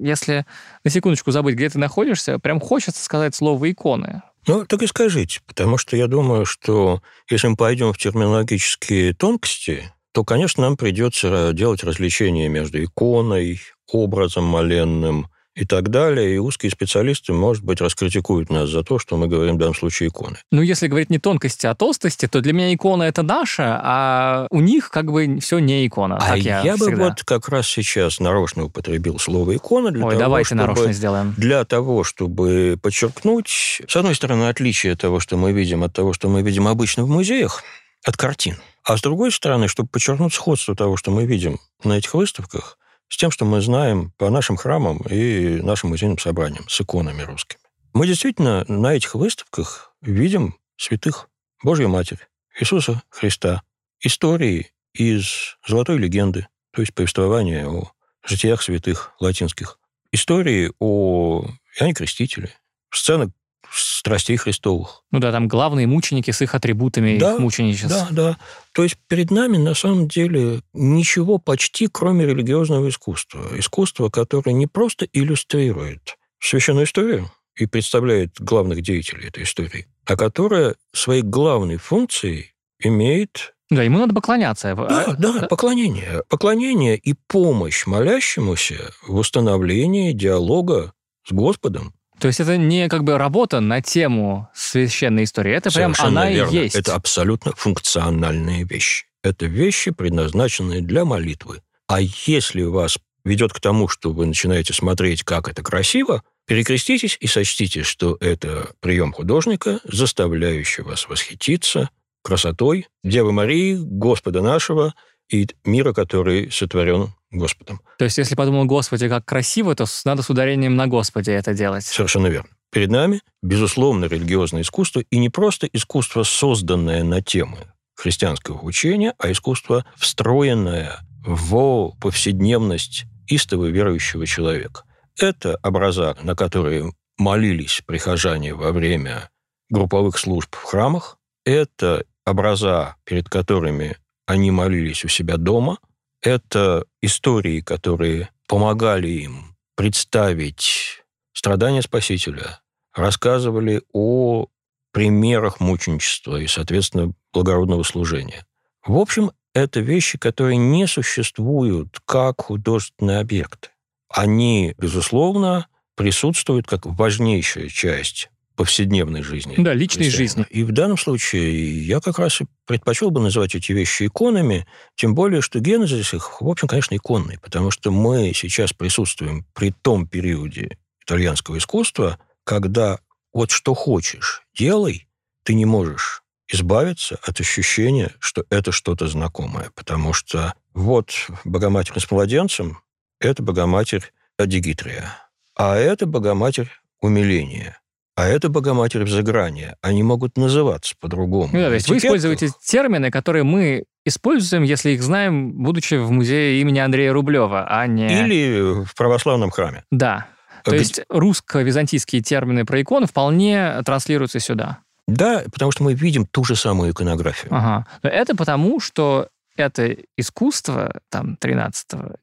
если 0.00 0.46
на 0.84 0.90
секундочку 0.90 1.30
забыть, 1.30 1.54
где 1.54 1.68
ты 1.68 1.78
находишься, 1.78 2.38
прям 2.38 2.60
хочется 2.60 3.02
сказать 3.04 3.34
слово 3.34 3.70
«иконы». 3.70 4.22
Ну, 4.46 4.64
так 4.64 4.82
и 4.82 4.86
скажите, 4.86 5.40
потому 5.46 5.76
что 5.76 5.96
я 5.96 6.06
думаю, 6.06 6.46
что 6.46 7.02
если 7.28 7.48
мы 7.48 7.56
пойдем 7.56 7.92
в 7.92 7.98
терминологические 7.98 9.14
тонкости, 9.14 9.92
то, 10.12 10.24
конечно, 10.24 10.62
нам 10.62 10.76
придется 10.76 11.52
делать 11.52 11.84
различения 11.84 12.48
между 12.48 12.82
иконой, 12.82 13.60
образом 13.92 14.44
моленным 14.44 15.28
и 15.54 15.64
так 15.64 15.90
далее. 15.90 16.34
И 16.34 16.38
узкие 16.38 16.70
специалисты, 16.70 17.32
может 17.32 17.64
быть, 17.64 17.80
раскритикуют 17.80 18.50
нас 18.50 18.68
за 18.68 18.82
то, 18.82 18.98
что 18.98 19.16
мы 19.16 19.26
говорим 19.26 19.56
в 19.56 19.58
данном 19.58 19.74
случае 19.74 20.08
иконы. 20.08 20.38
Ну, 20.50 20.62
если 20.62 20.86
говорить 20.86 21.10
не 21.10 21.18
тонкости, 21.18 21.66
а 21.66 21.74
толстости, 21.74 22.26
то 22.26 22.40
для 22.40 22.52
меня 22.52 22.72
икона 22.72 23.04
это 23.04 23.22
наша, 23.22 23.80
а 23.82 24.46
у 24.50 24.60
них 24.60 24.90
как 24.90 25.10
бы 25.10 25.38
все 25.40 25.58
не 25.58 25.86
икона. 25.86 26.18
А 26.20 26.36
я, 26.36 26.62
я 26.62 26.76
бы 26.76 26.94
вот 26.94 27.24
как 27.24 27.48
раз 27.48 27.66
сейчас 27.66 28.20
нарочно 28.20 28.64
употребил 28.64 29.18
слово 29.18 29.56
икона 29.56 29.90
для 29.90 30.04
Ой, 30.04 30.12
того, 30.12 30.20
давайте 30.20 30.48
чтобы, 30.48 30.60
нарочно 30.62 30.92
сделаем. 30.92 31.34
Для 31.36 31.64
того, 31.64 32.04
чтобы 32.04 32.78
подчеркнуть, 32.80 33.82
с 33.86 33.96
одной 33.96 34.14
стороны, 34.14 34.48
отличие 34.48 34.94
того, 34.96 35.20
что 35.20 35.36
мы 35.36 35.52
видим, 35.52 35.82
от 35.82 35.92
того, 35.92 36.12
что 36.12 36.28
мы 36.28 36.42
видим 36.42 36.68
обычно 36.68 37.04
в 37.04 37.08
музеях, 37.08 37.62
от 38.04 38.16
картин. 38.16 38.56
А 38.84 38.96
с 38.96 39.02
другой 39.02 39.30
стороны, 39.30 39.68
чтобы 39.68 39.88
подчеркнуть 39.88 40.32
сходство 40.32 40.74
того, 40.74 40.96
что 40.96 41.10
мы 41.10 41.26
видим 41.26 41.58
на 41.84 41.98
этих 41.98 42.14
выставках, 42.14 42.78
с 43.10 43.16
тем, 43.16 43.30
что 43.30 43.44
мы 43.44 43.60
знаем 43.60 44.12
по 44.16 44.30
нашим 44.30 44.56
храмам 44.56 44.98
и 45.10 45.60
нашим 45.60 45.90
музейным 45.90 46.18
собраниям, 46.18 46.66
с 46.68 46.80
иконами 46.80 47.22
русскими. 47.22 47.60
Мы 47.92 48.06
действительно 48.06 48.64
на 48.68 48.94
этих 48.94 49.14
выставках 49.14 49.92
видим 50.00 50.56
святых, 50.76 51.28
Божью 51.62 51.88
Матерь, 51.88 52.28
Иисуса 52.58 53.02
Христа, 53.10 53.62
истории 54.00 54.70
из 54.94 55.56
золотой 55.66 55.98
легенды, 55.98 56.46
то 56.72 56.80
есть 56.80 56.94
повествования 56.94 57.66
о 57.66 57.92
житиях 58.24 58.62
святых 58.62 59.12
латинских, 59.18 59.78
истории 60.12 60.72
о 60.78 61.46
Иоанне 61.76 61.94
Крестителе, 61.94 62.54
сцены 62.90 63.32
страстей 63.72 64.36
Христовых. 64.36 65.02
Ну 65.10 65.20
да, 65.20 65.32
там 65.32 65.48
главные 65.48 65.86
мученики 65.86 66.30
с 66.30 66.42
их 66.42 66.54
атрибутами 66.54 67.18
да, 67.18 67.34
их 67.34 67.40
мученичества. 67.40 67.88
Да, 67.88 68.08
да. 68.10 68.36
То 68.72 68.82
есть 68.82 68.96
перед 69.08 69.30
нами 69.30 69.56
на 69.56 69.74
самом 69.74 70.08
деле 70.08 70.62
ничего 70.72 71.38
почти, 71.38 71.86
кроме 71.86 72.26
религиозного 72.26 72.88
искусства. 72.88 73.46
Искусство, 73.56 74.08
которое 74.08 74.52
не 74.52 74.66
просто 74.66 75.06
иллюстрирует 75.12 76.16
священную 76.40 76.86
историю 76.86 77.30
и 77.56 77.66
представляет 77.66 78.40
главных 78.40 78.82
деятелей 78.82 79.28
этой 79.28 79.44
истории, 79.44 79.86
а 80.06 80.16
которое 80.16 80.76
своей 80.92 81.22
главной 81.22 81.76
функцией 81.76 82.54
имеет 82.78 83.54
да, 83.70 83.84
ему 83.84 83.98
надо 83.98 84.12
поклоняться. 84.12 84.74
Да, 84.74 85.14
да, 85.16 85.46
поклонение. 85.46 86.24
Поклонение 86.28 86.96
и 86.96 87.14
помощь 87.14 87.86
молящемуся 87.86 88.92
в 89.06 89.14
установлении 89.14 90.12
диалога 90.12 90.92
с 91.24 91.32
Господом. 91.32 91.94
То 92.20 92.28
есть 92.28 92.40
это 92.40 92.56
не 92.56 92.88
как 92.88 93.04
бы 93.04 93.16
работа 93.16 93.60
на 93.60 93.80
тему 93.80 94.48
священной 94.54 95.24
истории, 95.24 95.52
это 95.52 95.70
прям 95.72 95.94
она 95.98 96.30
верно. 96.30 96.50
и 96.50 96.62
есть. 96.64 96.76
Это 96.76 96.94
абсолютно 96.94 97.52
функциональные 97.56 98.64
вещи. 98.64 99.06
Это 99.22 99.46
вещи, 99.46 99.90
предназначенные 99.90 100.82
для 100.82 101.04
молитвы. 101.04 101.62
А 101.88 102.00
если 102.00 102.62
вас 102.62 102.98
ведет 103.24 103.52
к 103.52 103.60
тому, 103.60 103.88
что 103.88 104.12
вы 104.12 104.26
начинаете 104.26 104.72
смотреть, 104.72 105.22
как 105.24 105.48
это 105.48 105.62
красиво, 105.62 106.22
перекреститесь 106.46 107.16
и 107.20 107.26
сочтите, 107.26 107.82
что 107.82 108.16
это 108.20 108.70
прием 108.80 109.12
художника, 109.12 109.80
заставляющий 109.84 110.82
вас 110.82 111.08
восхититься 111.08 111.90
красотой 112.22 112.86
Девы 113.02 113.32
Марии, 113.32 113.76
Господа 113.80 114.42
нашего 114.42 114.94
и 115.30 115.48
мира, 115.64 115.92
который 115.92 116.50
сотворен 116.50 117.14
Господом. 117.30 117.80
То 117.98 118.04
есть, 118.04 118.18
если 118.18 118.34
подумал 118.34 118.64
Господи, 118.64 119.08
как 119.08 119.24
красиво, 119.24 119.74
то 119.74 119.86
надо 120.04 120.22
с 120.22 120.30
ударением 120.30 120.76
на 120.76 120.86
Господе 120.86 121.32
это 121.32 121.54
делать. 121.54 121.84
Совершенно 121.84 122.26
верно. 122.26 122.50
Перед 122.72 122.90
нами, 122.90 123.20
безусловно, 123.42 124.04
религиозное 124.04 124.62
искусство, 124.62 125.00
и 125.00 125.18
не 125.18 125.28
просто 125.28 125.68
искусство, 125.72 126.22
созданное 126.22 127.02
на 127.02 127.20
темы 127.20 127.58
христианского 127.94 128.60
учения, 128.62 129.14
а 129.18 129.30
искусство, 129.30 129.84
встроенное 129.96 131.00
в 131.24 131.92
повседневность 132.00 133.04
истого 133.26 133.66
верующего 133.66 134.26
человека. 134.26 134.84
Это 135.18 135.58
образа, 135.62 136.16
на 136.22 136.34
которые 136.34 136.92
молились 137.18 137.82
прихожане 137.86 138.54
во 138.54 138.72
время 138.72 139.30
групповых 139.68 140.18
служб 140.18 140.54
в 140.54 140.62
храмах. 140.62 141.18
Это 141.44 142.04
образа, 142.24 142.96
перед 143.04 143.28
которыми 143.28 143.96
они 144.30 144.52
молились 144.52 145.04
у 145.04 145.08
себя 145.08 145.36
дома. 145.36 145.78
Это 146.22 146.84
истории, 147.02 147.60
которые 147.60 148.30
помогали 148.46 149.08
им 149.08 149.56
представить 149.74 151.02
страдания 151.32 151.82
Спасителя, 151.82 152.60
рассказывали 152.94 153.82
о 153.92 154.46
примерах 154.92 155.58
мученичества 155.58 156.36
и, 156.36 156.46
соответственно, 156.46 157.12
благородного 157.32 157.82
служения. 157.82 158.46
В 158.86 158.96
общем, 158.98 159.32
это 159.52 159.80
вещи, 159.80 160.16
которые 160.16 160.56
не 160.58 160.86
существуют 160.86 161.98
как 162.04 162.42
художественные 162.42 163.18
объекты. 163.18 163.70
Они, 164.08 164.74
безусловно, 164.78 165.66
присутствуют 165.96 166.68
как 166.68 166.86
важнейшая 166.86 167.68
часть 167.68 168.30
повседневной 168.60 169.22
жизни. 169.22 169.54
Да, 169.56 169.72
личной 169.72 170.10
жизни. 170.10 170.44
И 170.50 170.64
в 170.64 170.72
данном 170.72 170.98
случае 170.98 171.82
я 171.82 171.98
как 171.98 172.18
раз 172.18 172.42
и 172.42 172.46
предпочел 172.66 173.10
бы 173.10 173.18
называть 173.18 173.54
эти 173.54 173.72
вещи 173.72 174.04
иконами, 174.04 174.66
тем 174.96 175.14
более, 175.14 175.40
что 175.40 175.60
генезис 175.60 176.12
их, 176.12 176.42
в 176.42 176.46
общем, 176.46 176.68
конечно, 176.68 176.94
иконный, 176.94 177.38
потому 177.38 177.70
что 177.70 177.90
мы 177.90 178.32
сейчас 178.34 178.74
присутствуем 178.74 179.46
при 179.54 179.70
том 179.70 180.06
периоде 180.06 180.76
итальянского 181.02 181.56
искусства, 181.56 182.18
когда 182.44 182.98
вот 183.32 183.50
что 183.50 183.72
хочешь, 183.72 184.42
делай, 184.54 185.08
ты 185.42 185.54
не 185.54 185.64
можешь 185.64 186.22
избавиться 186.46 187.18
от 187.22 187.40
ощущения, 187.40 188.12
что 188.18 188.44
это 188.50 188.72
что-то 188.72 189.08
знакомое. 189.08 189.70
Потому 189.74 190.12
что 190.12 190.52
вот 190.74 191.14
Богоматерь 191.44 191.98
с 191.98 192.10
младенцем– 192.10 192.82
это 193.20 193.42
Богоматерь 193.42 194.12
Адигитрия, 194.36 195.16
а 195.54 195.76
это 195.76 196.04
Богоматерь 196.04 196.68
умиления. 197.00 197.79
А 198.20 198.26
это 198.26 198.50
Богоматерь 198.50 199.04
взыграния. 199.04 199.76
Они 199.80 200.02
могут 200.02 200.36
называться 200.36 200.94
по-другому. 201.00 201.48
Ну, 201.50 201.58
да, 201.58 201.68
то 201.68 201.74
есть 201.74 201.88
вы 201.88 201.96
используете 201.96 202.50
термины, 202.62 203.10
которые 203.10 203.44
мы 203.44 203.84
используем, 204.04 204.62
если 204.62 204.90
их 204.90 205.02
знаем, 205.02 205.52
будучи 205.52 205.94
в 205.94 206.10
музее 206.10 206.60
имени 206.60 206.80
Андрея 206.80 207.14
Рублева, 207.14 207.66
а 207.66 207.86
не... 207.86 208.08
Или 208.08 208.84
в 208.84 208.94
православном 208.94 209.50
храме. 209.50 209.84
Да. 209.90 210.26
То 210.64 210.72
Где... 210.72 210.80
есть 210.80 211.00
русско-византийские 211.08 212.20
термины 212.20 212.66
про 212.66 212.82
иконы 212.82 213.06
вполне 213.06 213.80
транслируются 213.86 214.38
сюда. 214.38 214.80
Да, 215.06 215.42
потому 215.50 215.72
что 215.72 215.82
мы 215.84 215.94
видим 215.94 216.26
ту 216.26 216.44
же 216.44 216.56
самую 216.56 216.92
иконографию. 216.92 217.54
Ага. 217.54 217.86
Но 218.02 218.10
это 218.10 218.36
потому, 218.36 218.80
что 218.80 219.28
это 219.66 219.96
искусство 220.16 221.00
там 221.08 221.36
13-14 221.40 222.14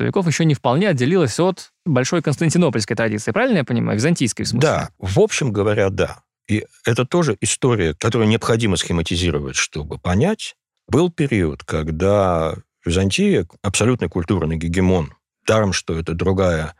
веков 0.00 0.26
еще 0.26 0.44
не 0.44 0.54
вполне 0.54 0.88
отделилось 0.88 1.38
от 1.40 1.72
большой 1.84 2.22
константинопольской 2.22 2.96
традиции. 2.96 3.32
Правильно 3.32 3.58
я 3.58 3.64
понимаю? 3.64 3.98
Византийской 3.98 4.44
в 4.44 4.48
смысле? 4.48 4.68
Да, 4.68 4.90
в 4.98 5.20
общем 5.20 5.52
говоря, 5.52 5.90
да. 5.90 6.22
И 6.48 6.66
это 6.84 7.06
тоже 7.06 7.36
история, 7.40 7.94
которую 7.94 8.28
необходимо 8.28 8.76
схематизировать, 8.76 9.56
чтобы 9.56 9.98
понять. 9.98 10.56
Был 10.88 11.10
период, 11.10 11.62
когда 11.62 12.56
Византия, 12.84 13.46
абсолютный 13.62 14.08
культурный 14.08 14.56
гегемон, 14.56 15.14
даром, 15.46 15.72
что 15.72 15.98
это 15.98 16.14
другая 16.14 16.74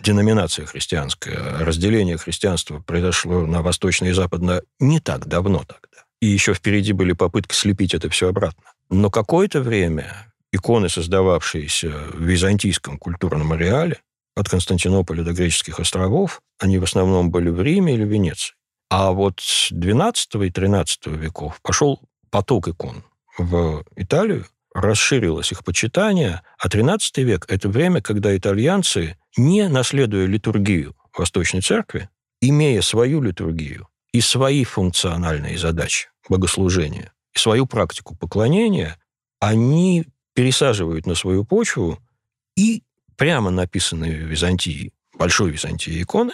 деноминация 0.00 0.66
христианская, 0.66 1.58
разделение 1.60 2.18
христианства 2.18 2.80
произошло 2.80 3.46
на 3.46 3.62
восточное 3.62 4.10
и 4.10 4.12
западное 4.12 4.62
не 4.78 5.00
так 5.00 5.26
давно 5.26 5.60
тогда. 5.60 6.04
И 6.20 6.26
еще 6.26 6.54
впереди 6.54 6.92
были 6.92 7.12
попытки 7.12 7.54
слепить 7.54 7.94
это 7.94 8.08
все 8.10 8.28
обратно. 8.28 8.64
Но 8.90 9.10
какое-то 9.10 9.60
время 9.60 10.32
иконы, 10.52 10.88
создававшиеся 10.88 11.90
в 12.12 12.22
византийском 12.22 12.98
культурном 12.98 13.52
ареале, 13.52 14.00
от 14.36 14.48
Константинополя 14.48 15.24
до 15.24 15.32
греческих 15.32 15.80
островов, 15.80 16.40
они 16.58 16.78
в 16.78 16.84
основном 16.84 17.30
были 17.30 17.48
в 17.48 17.60
Риме 17.62 17.94
или 17.94 18.04
Венеции. 18.04 18.54
А 18.90 19.10
вот 19.10 19.40
с 19.40 19.72
XII 19.72 20.46
и 20.46 20.50
XIII 20.50 21.16
веков 21.16 21.60
пошел 21.62 22.00
поток 22.30 22.68
икон 22.68 23.02
в 23.38 23.84
Италию, 23.96 24.46
расширилось 24.74 25.52
их 25.52 25.64
почитание, 25.64 26.42
а 26.58 26.68
XIII 26.68 27.22
век– 27.22 27.46
это 27.48 27.68
время, 27.68 28.02
когда 28.02 28.36
итальянцы, 28.36 29.16
не 29.36 29.68
наследуя 29.68 30.26
литургию 30.26 30.94
Восточной 31.16 31.62
Церкви, 31.62 32.10
имея 32.40 32.82
свою 32.82 33.22
литургию 33.22 33.88
и 34.12 34.20
свои 34.20 34.64
функциональные 34.64 35.58
задачи 35.58 36.08
богослужения, 36.28 37.12
и 37.36 37.38
свою 37.38 37.66
практику 37.66 38.16
поклонения, 38.16 38.98
они 39.40 40.06
пересаживают 40.34 41.06
на 41.06 41.14
свою 41.14 41.44
почву 41.44 41.98
и 42.56 42.82
прямо 43.16 43.50
написанные 43.50 44.24
в 44.24 44.28
Византии, 44.28 44.92
Большой 45.14 45.50
Византии 45.50 46.02
иконы, 46.02 46.32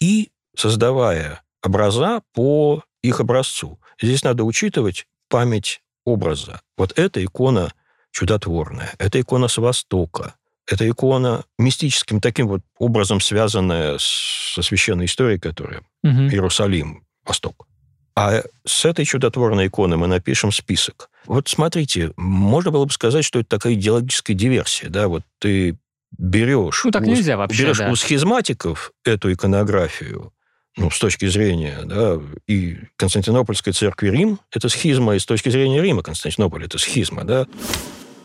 и 0.00 0.30
создавая 0.54 1.42
образа 1.62 2.22
по 2.34 2.84
их 3.02 3.20
образцу. 3.20 3.80
Здесь 4.00 4.24
надо 4.24 4.44
учитывать 4.44 5.06
память 5.28 5.82
образа. 6.04 6.60
Вот 6.76 6.98
эта 6.98 7.24
икона 7.24 7.72
чудотворная. 8.10 8.92
Это 8.98 9.20
икона 9.20 9.48
с 9.48 9.56
Востока. 9.56 10.34
Это 10.66 10.88
икона 10.88 11.44
мистическим 11.58 12.20
таким 12.20 12.48
вот 12.48 12.60
образом 12.78 13.20
связанная 13.20 13.96
со 13.98 14.62
священной 14.62 15.06
историей, 15.06 15.38
которая 15.38 15.80
угу. 16.02 16.28
Иерусалим, 16.30 17.04
Восток. 17.24 17.66
А 18.14 18.42
с 18.66 18.84
этой 18.84 19.04
чудотворной 19.04 19.68
иконы 19.68 19.96
мы 19.96 20.06
напишем 20.06 20.52
список. 20.52 21.08
Вот 21.26 21.48
смотрите, 21.48 22.12
можно 22.16 22.70
было 22.70 22.84
бы 22.84 22.92
сказать, 22.92 23.24
что 23.24 23.40
это 23.40 23.48
такая 23.48 23.74
идеологическая 23.74 24.34
диверсия. 24.34 24.90
Да? 24.90 25.08
Вот 25.08 25.22
ты 25.38 25.78
берешь, 26.18 26.82
ну, 26.84 26.90
так 26.90 27.02
нельзя 27.06 27.36
вообще, 27.36 27.62
берешь 27.62 27.78
да. 27.78 27.90
у 27.90 27.96
схизматиков 27.96 28.92
эту 29.04 29.32
иконографию, 29.32 30.32
ну, 30.76 30.90
с 30.90 30.98
точки 30.98 31.26
зрения, 31.26 31.80
да, 31.84 32.18
и 32.46 32.78
Константинопольской 32.96 33.72
церкви 33.72 34.10
Рим– 34.10 34.38
это 34.52 34.68
схизма, 34.68 35.16
и 35.16 35.18
с 35.18 35.26
точки 35.26 35.48
зрения 35.48 35.82
Рима 35.82 36.02
Константинополь– 36.02 36.64
это 36.66 36.78
схизма, 36.78 37.24
да. 37.24 37.46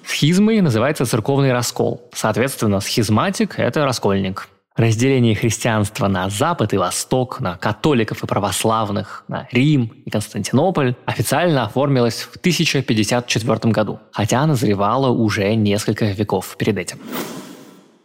Схизмой 0.05 0.61
называется 0.61 1.05
церковный 1.05 1.51
раскол. 1.51 2.09
Соответственно, 2.13 2.79
схизматик– 2.79 3.55
это 3.59 3.83
раскольник. 3.83 4.47
Разделение 4.77 5.33
христианства 5.33 6.07
на 6.07 6.29
Запад 6.29 6.71
и 6.71 6.77
Восток, 6.77 7.39
на 7.39 7.57
католиков 7.57 8.23
и 8.23 8.27
православных, 8.27 9.23
на 9.27 9.47
Рим 9.51 9.91
и 10.05 10.11
Константинополь 10.11 10.93
официально 11.05 11.65
оформилось 11.65 12.21
в 12.21 12.37
1054 12.37 13.71
году, 13.71 13.99
хотя 14.11 14.45
назревало 14.45 15.09
уже 15.09 15.55
несколько 15.55 16.05
веков 16.05 16.55
перед 16.59 16.77
этим. 16.77 16.99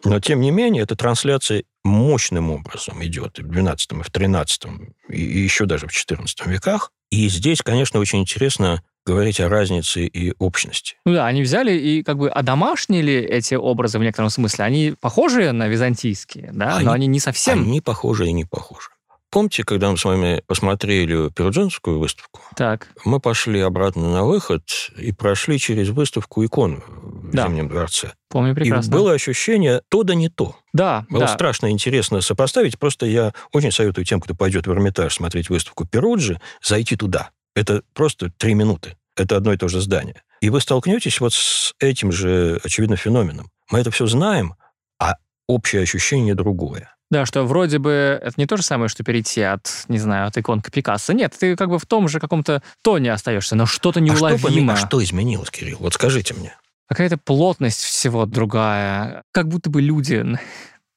Но, 0.05 0.19
тем 0.19 0.41
не 0.41 0.51
менее, 0.51 0.85
эта 0.85 0.97
трансляция 0.97 1.65
мощным 1.85 2.51
образом 2.51 3.05
идет 3.05 3.39
и 3.39 3.43
в 3.43 3.51
XII, 3.51 4.01
и 4.01 4.03
в 4.03 4.11
XIII, 4.11 4.93
и 5.11 5.21
еще 5.21 5.67
даже 5.67 5.87
в 5.87 5.91
XIV 5.91 6.49
веках. 6.49 6.91
И 7.11 7.29
здесь, 7.29 7.61
конечно, 7.61 8.01
очень 8.01 8.21
интересно 8.21 8.83
говорить 9.05 9.41
о 9.41 9.49
разнице 9.49 10.07
и 10.07 10.35
общности. 10.39 10.97
Ну 11.05 11.15
да, 11.15 11.27
они 11.27 11.43
взяли 11.43 11.73
и 11.73 12.03
как 12.03 12.19
бы 12.19 12.31
одомашнили 12.31 13.15
эти 13.15 13.55
образы 13.55 13.99
в 13.99 14.03
некотором 14.03 14.31
смысле. 14.31 14.65
Они 14.65 14.95
похожи 15.01 15.53
на 15.53 15.69
византийские, 15.69 16.51
да, 16.53 16.77
они, 16.77 16.87
но 16.87 16.93
они 16.93 17.07
не 17.07 17.21
совсем... 17.21 17.61
Они 17.61 17.81
похожи 17.81 18.27
и 18.27 18.33
не 18.33 18.45
похожи. 18.45 18.89
Помните, 19.33 19.65
когда 19.65 19.91
мы 19.91 19.97
с 19.97 20.05
вами 20.05 20.43
посмотрели 20.47 21.31
Перуджинскую 21.31 21.99
выставку? 21.99 22.43
Так. 22.55 22.89
Мы 23.07 23.19
пошли 23.19 23.61
обратно 23.61 24.13
на 24.13 24.25
выход 24.25 24.63
и 24.99 25.11
прошли 25.11 25.59
через 25.59 25.89
выставку 25.89 26.45
икон 26.45 26.83
в 26.87 27.31
да. 27.35 27.47
Зимнем 27.47 27.69
дворце. 27.69 28.13
Помню 28.29 28.55
прекрасно. 28.55 28.91
И 28.91 28.93
было 28.93 29.13
ощущение 29.13 29.81
то 29.89 30.03
да 30.03 30.15
не 30.15 30.29
то. 30.29 30.55
Да, 30.75 31.07
Было 31.09 31.21
да. 31.21 31.29
страшно 31.29 31.71
интересно 31.71 32.21
сопоставить. 32.21 32.79
Просто 32.79 33.07
я 33.07 33.33
очень 33.53 33.73
советую 33.73 34.05
тем, 34.05 34.21
кто 34.21 34.35
пойдет 34.35 34.67
в 34.67 34.71
Эрмитаж 34.71 35.15
смотреть 35.15 35.49
выставку 35.49 35.87
Перуджи, 35.87 36.39
зайти 36.63 36.97
туда. 36.97 37.31
Это 37.55 37.83
просто 37.95 38.31
три 38.37 38.55
минуты. 38.55 38.97
Это 39.17 39.37
одно 39.37 39.53
и 39.53 39.57
то 39.57 39.69
же 39.69 39.81
здание. 39.81 40.23
И 40.41 40.51
вы 40.51 40.61
столкнетесь 40.61 41.21
вот 41.21 41.35
с 41.35 41.75
этим 41.79 42.11
же, 42.11 42.61
очевидно, 42.65 42.97
феноменом. 42.97 43.51
Мы 43.71 43.79
это 43.79 43.91
все 43.91 44.07
знаем, 44.07 44.55
а 44.99 45.17
общее 45.47 45.83
ощущение 45.83 46.35
другое. 46.35 46.95
Да, 47.11 47.27
что 47.27 47.45
вроде 47.45 47.79
бы 47.79 48.19
это 48.23 48.35
не 48.39 48.47
то 48.47 48.57
же 48.57 48.63
самое, 48.63 48.89
что 48.89 49.05
перейти 49.05 49.43
от, 49.43 49.85
не 49.89 49.99
знаю, 49.99 50.29
от 50.29 50.39
иконки 50.39 50.71
Пикассо. 50.71 51.13
Нет, 51.13 51.35
ты 51.39 51.57
как 51.57 51.69
бы 51.69 51.79
в 51.79 51.85
том 51.85 52.09
же 52.09 52.21
каком-то 52.21 52.63
тоне 52.83 53.13
остаешься, 53.13 53.55
но 53.55 53.67
что-то 53.67 54.01
неуловимо. 54.01 54.73
А 54.73 54.77
что, 54.77 54.85
а 54.85 54.89
что 54.89 55.05
изменилось, 55.05 55.51
Кирилл? 55.51 55.77
Вот 55.81 55.93
скажите 55.93 56.33
мне. 56.33 56.57
Какая-то 56.89 57.19
плотность 57.19 57.83
всего 57.83 58.25
другая. 58.25 59.25
Как 59.31 59.49
будто 59.49 59.69
бы 59.69 59.83
люди 59.83 60.25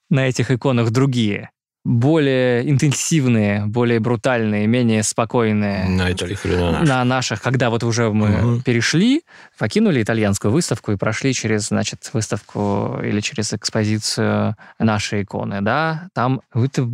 на 0.10 0.28
этих 0.28 0.52
иконах 0.52 0.91
другие 0.91 1.52
более 1.86 2.67
интенсивные, 2.67 3.67
более 3.67 4.00
брутальные, 4.00 4.65
менее 4.65 5.04
спокойные. 5.04 5.88
На 5.88 6.10
этих 6.10 6.43
на 6.43 6.71
наших? 6.71 6.88
На 6.88 7.04
наших, 7.06 7.41
когда 7.43 7.69
вот 7.69 7.84
уже 7.84 8.12
мы 8.12 8.56
угу. 8.56 8.62
перешли, 8.63 9.21
покинули 9.60 10.02
итальянскую 10.02 10.52
выставку 10.52 10.91
и 10.91 10.98
прошли 10.98 11.34
через, 11.34 11.67
значит, 11.67 12.10
выставку 12.12 13.00
или 13.04 13.19
через 13.21 13.54
экспозицию 13.54 14.56
нашей 14.80 15.24
иконы, 15.24 15.62
да, 15.62 16.10
там 16.13 16.41
это 16.54 16.89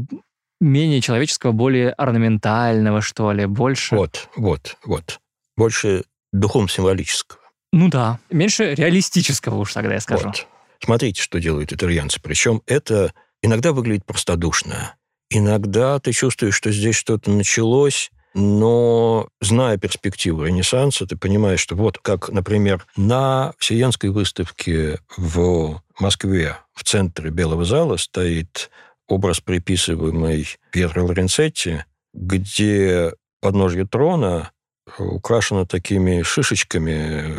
менее 0.60 1.00
человеческого, 1.00 1.54
более 1.54 1.92
орнаментального, 1.92 3.02
что 3.02 3.32
ли, 3.32 3.46
больше... 3.46 3.96
Вот, 3.96 4.30
вот, 4.36 4.78
вот. 4.84 5.20
Больше 5.56 6.04
духовно-символического. 6.34 7.40
Ну 7.72 7.88
да, 7.88 8.20
меньше 8.30 8.76
реалистического 8.76 9.56
уж 9.56 9.74
тогда 9.74 9.94
я 9.94 10.02
скажу. 10.02 10.28
Вот. 10.28 10.48
Смотрите, 10.84 11.22
что 11.22 11.40
делают 11.40 11.72
итальянцы. 11.72 12.20
Причем 12.22 12.62
это 12.66 13.14
иногда 13.42 13.72
выглядит 13.72 14.06
простодушно. 14.06 14.96
Иногда 15.30 16.00
ты 16.00 16.12
чувствуешь, 16.12 16.56
что 16.56 16.72
здесь 16.72 16.96
что-то 16.96 17.32
началось, 17.32 18.12
но 18.34 19.28
зная 19.42 19.78
перспективу 19.78 20.46
Ренессанса, 20.46 21.06
ты 21.06 21.18
понимаешь, 21.18 21.60
что 21.60 21.76
вот 21.76 21.98
как, 21.98 22.30
например, 22.30 22.86
на 22.96 23.54
Сиянской 23.60 24.10
выставке 24.10 25.00
в 25.18 25.82
Москве 26.00 26.58
в 26.74 26.84
центре 26.84 27.30
Белого 27.30 27.66
зала 27.66 27.98
стоит 27.98 28.70
образ, 29.08 29.42
приписываемый 29.42 30.48
Пьетро 30.72 31.06
Лоренцетти, 31.06 31.84
где 32.14 33.14
подножье 33.42 33.86
трона 33.86 34.52
украшено 34.98 35.66
такими 35.66 36.22
шишечками, 36.22 37.34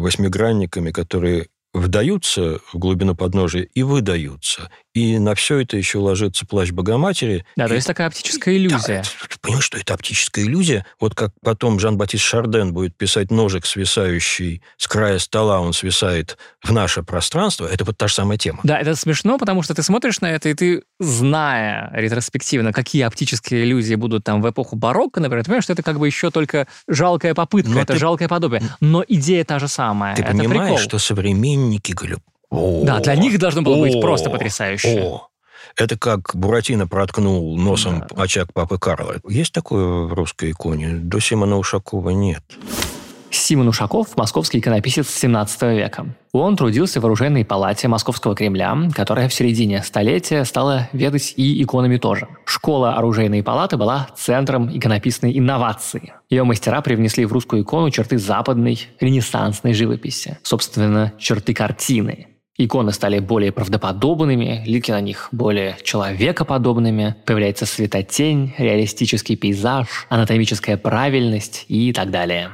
восьмигранниками, 0.00 0.90
которые 0.90 1.48
вдаются 1.72 2.60
в 2.72 2.78
глубину 2.78 3.14
подножия 3.14 3.62
и 3.62 3.82
выдаются. 3.82 4.70
И 4.98 5.18
на 5.20 5.36
все 5.36 5.60
это 5.60 5.76
еще 5.76 5.98
ложится 5.98 6.44
плащ 6.44 6.72
Богоматери. 6.72 7.44
Да, 7.56 7.66
и... 7.66 7.68
то 7.68 7.74
есть 7.74 7.86
такая 7.86 8.08
оптическая 8.08 8.56
иллюзия. 8.56 9.02
Да, 9.04 9.28
ты 9.28 9.38
понимаешь, 9.40 9.64
что 9.64 9.78
это 9.78 9.94
оптическая 9.94 10.44
иллюзия? 10.44 10.84
Вот 10.98 11.14
как 11.14 11.30
потом 11.40 11.78
Жан-Батист 11.78 12.24
Шарден 12.24 12.72
будет 12.72 12.96
писать 12.96 13.30
ножик, 13.30 13.64
свисающий 13.64 14.60
с 14.76 14.88
края 14.88 15.20
стола, 15.20 15.60
он 15.60 15.72
свисает 15.72 16.36
в 16.64 16.72
наше 16.72 17.04
пространство, 17.04 17.66
это 17.66 17.84
вот 17.84 17.96
та 17.96 18.08
же 18.08 18.14
самая 18.14 18.38
тема. 18.38 18.58
Да, 18.64 18.80
это 18.80 18.96
смешно, 18.96 19.38
потому 19.38 19.62
что 19.62 19.72
ты 19.72 19.84
смотришь 19.84 20.20
на 20.20 20.32
это, 20.32 20.48
и 20.48 20.54
ты, 20.54 20.82
зная 20.98 21.90
ретроспективно, 21.92 22.72
какие 22.72 23.02
оптические 23.02 23.62
иллюзии 23.64 23.94
будут 23.94 24.24
там 24.24 24.42
в 24.42 24.50
эпоху 24.50 24.74
барокко, 24.74 25.20
например, 25.20 25.44
ты 25.44 25.50
понимаешь, 25.50 25.64
что 25.64 25.74
это 25.74 25.84
как 25.84 26.00
бы 26.00 26.08
еще 26.08 26.32
только 26.32 26.66
жалкая 26.88 27.34
попытка, 27.34 27.70
Но 27.70 27.80
это 27.82 27.92
ты... 27.92 27.98
жалкое 28.00 28.26
подобие. 28.26 28.62
Но 28.80 29.04
идея 29.06 29.44
та 29.44 29.60
же 29.60 29.68
самая. 29.68 30.16
Ты 30.16 30.22
это 30.22 30.32
понимаешь, 30.32 30.70
прикол. 30.70 30.78
что 30.78 30.98
современники 30.98 31.92
о, 32.50 32.84
да, 32.84 33.00
для 33.00 33.16
них 33.16 33.38
должно 33.38 33.62
было 33.62 33.76
о, 33.76 33.80
быть 33.80 34.00
просто 34.00 34.30
потрясающе. 34.30 35.02
О. 35.02 35.28
Это 35.76 35.98
как 35.98 36.34
Буратино 36.34 36.86
проткнул 36.88 37.56
носом 37.56 38.04
да. 38.10 38.22
очаг 38.22 38.52
папы 38.52 38.78
Карла. 38.78 39.16
Есть 39.28 39.52
такое 39.52 40.06
в 40.06 40.12
русской 40.12 40.50
иконе? 40.50 40.94
До 40.94 41.20
Симона 41.20 41.58
Ушакова 41.58 42.10
нет. 42.10 42.42
Симон 43.30 43.68
Ушаков– 43.68 44.08
московский 44.16 44.58
иконописец 44.58 45.08
17 45.10 45.62
века. 45.62 46.14
Он 46.32 46.56
трудился 46.56 47.00
в 47.00 47.04
оружейной 47.04 47.44
палате 47.44 47.88
Московского 47.88 48.34
Кремля, 48.34 48.76
которая 48.94 49.28
в 49.28 49.34
середине 49.34 49.82
столетия 49.82 50.44
стала 50.44 50.88
ведать 50.92 51.34
и 51.36 51.62
иконами 51.62 51.98
тоже. 51.98 52.28
Школа 52.44 52.94
оружейной 52.94 53.42
палаты 53.42 53.76
была 53.76 54.08
центром 54.16 54.74
иконописной 54.74 55.38
инновации. 55.38 56.14
Ее 56.30 56.44
мастера 56.44 56.80
привнесли 56.80 57.24
в 57.26 57.32
русскую 57.32 57.62
икону 57.62 57.90
черты 57.90 58.18
западной 58.18 58.80
ренессансной 59.00 59.74
живописи, 59.74 60.38
собственно, 60.42 61.12
черты 61.18 61.54
картины. 61.54 62.28
Иконы 62.60 62.92
стали 62.92 63.20
более 63.20 63.52
правдоподобными, 63.52 64.64
лики 64.66 64.90
на 64.90 65.00
них 65.00 65.28
более 65.30 65.78
человекоподобными, 65.84 67.14
появляется 67.24 67.66
светотень, 67.66 68.52
реалистический 68.58 69.36
пейзаж, 69.36 70.06
анатомическая 70.08 70.76
правильность 70.76 71.66
и 71.68 71.92
так 71.92 72.10
далее. 72.10 72.50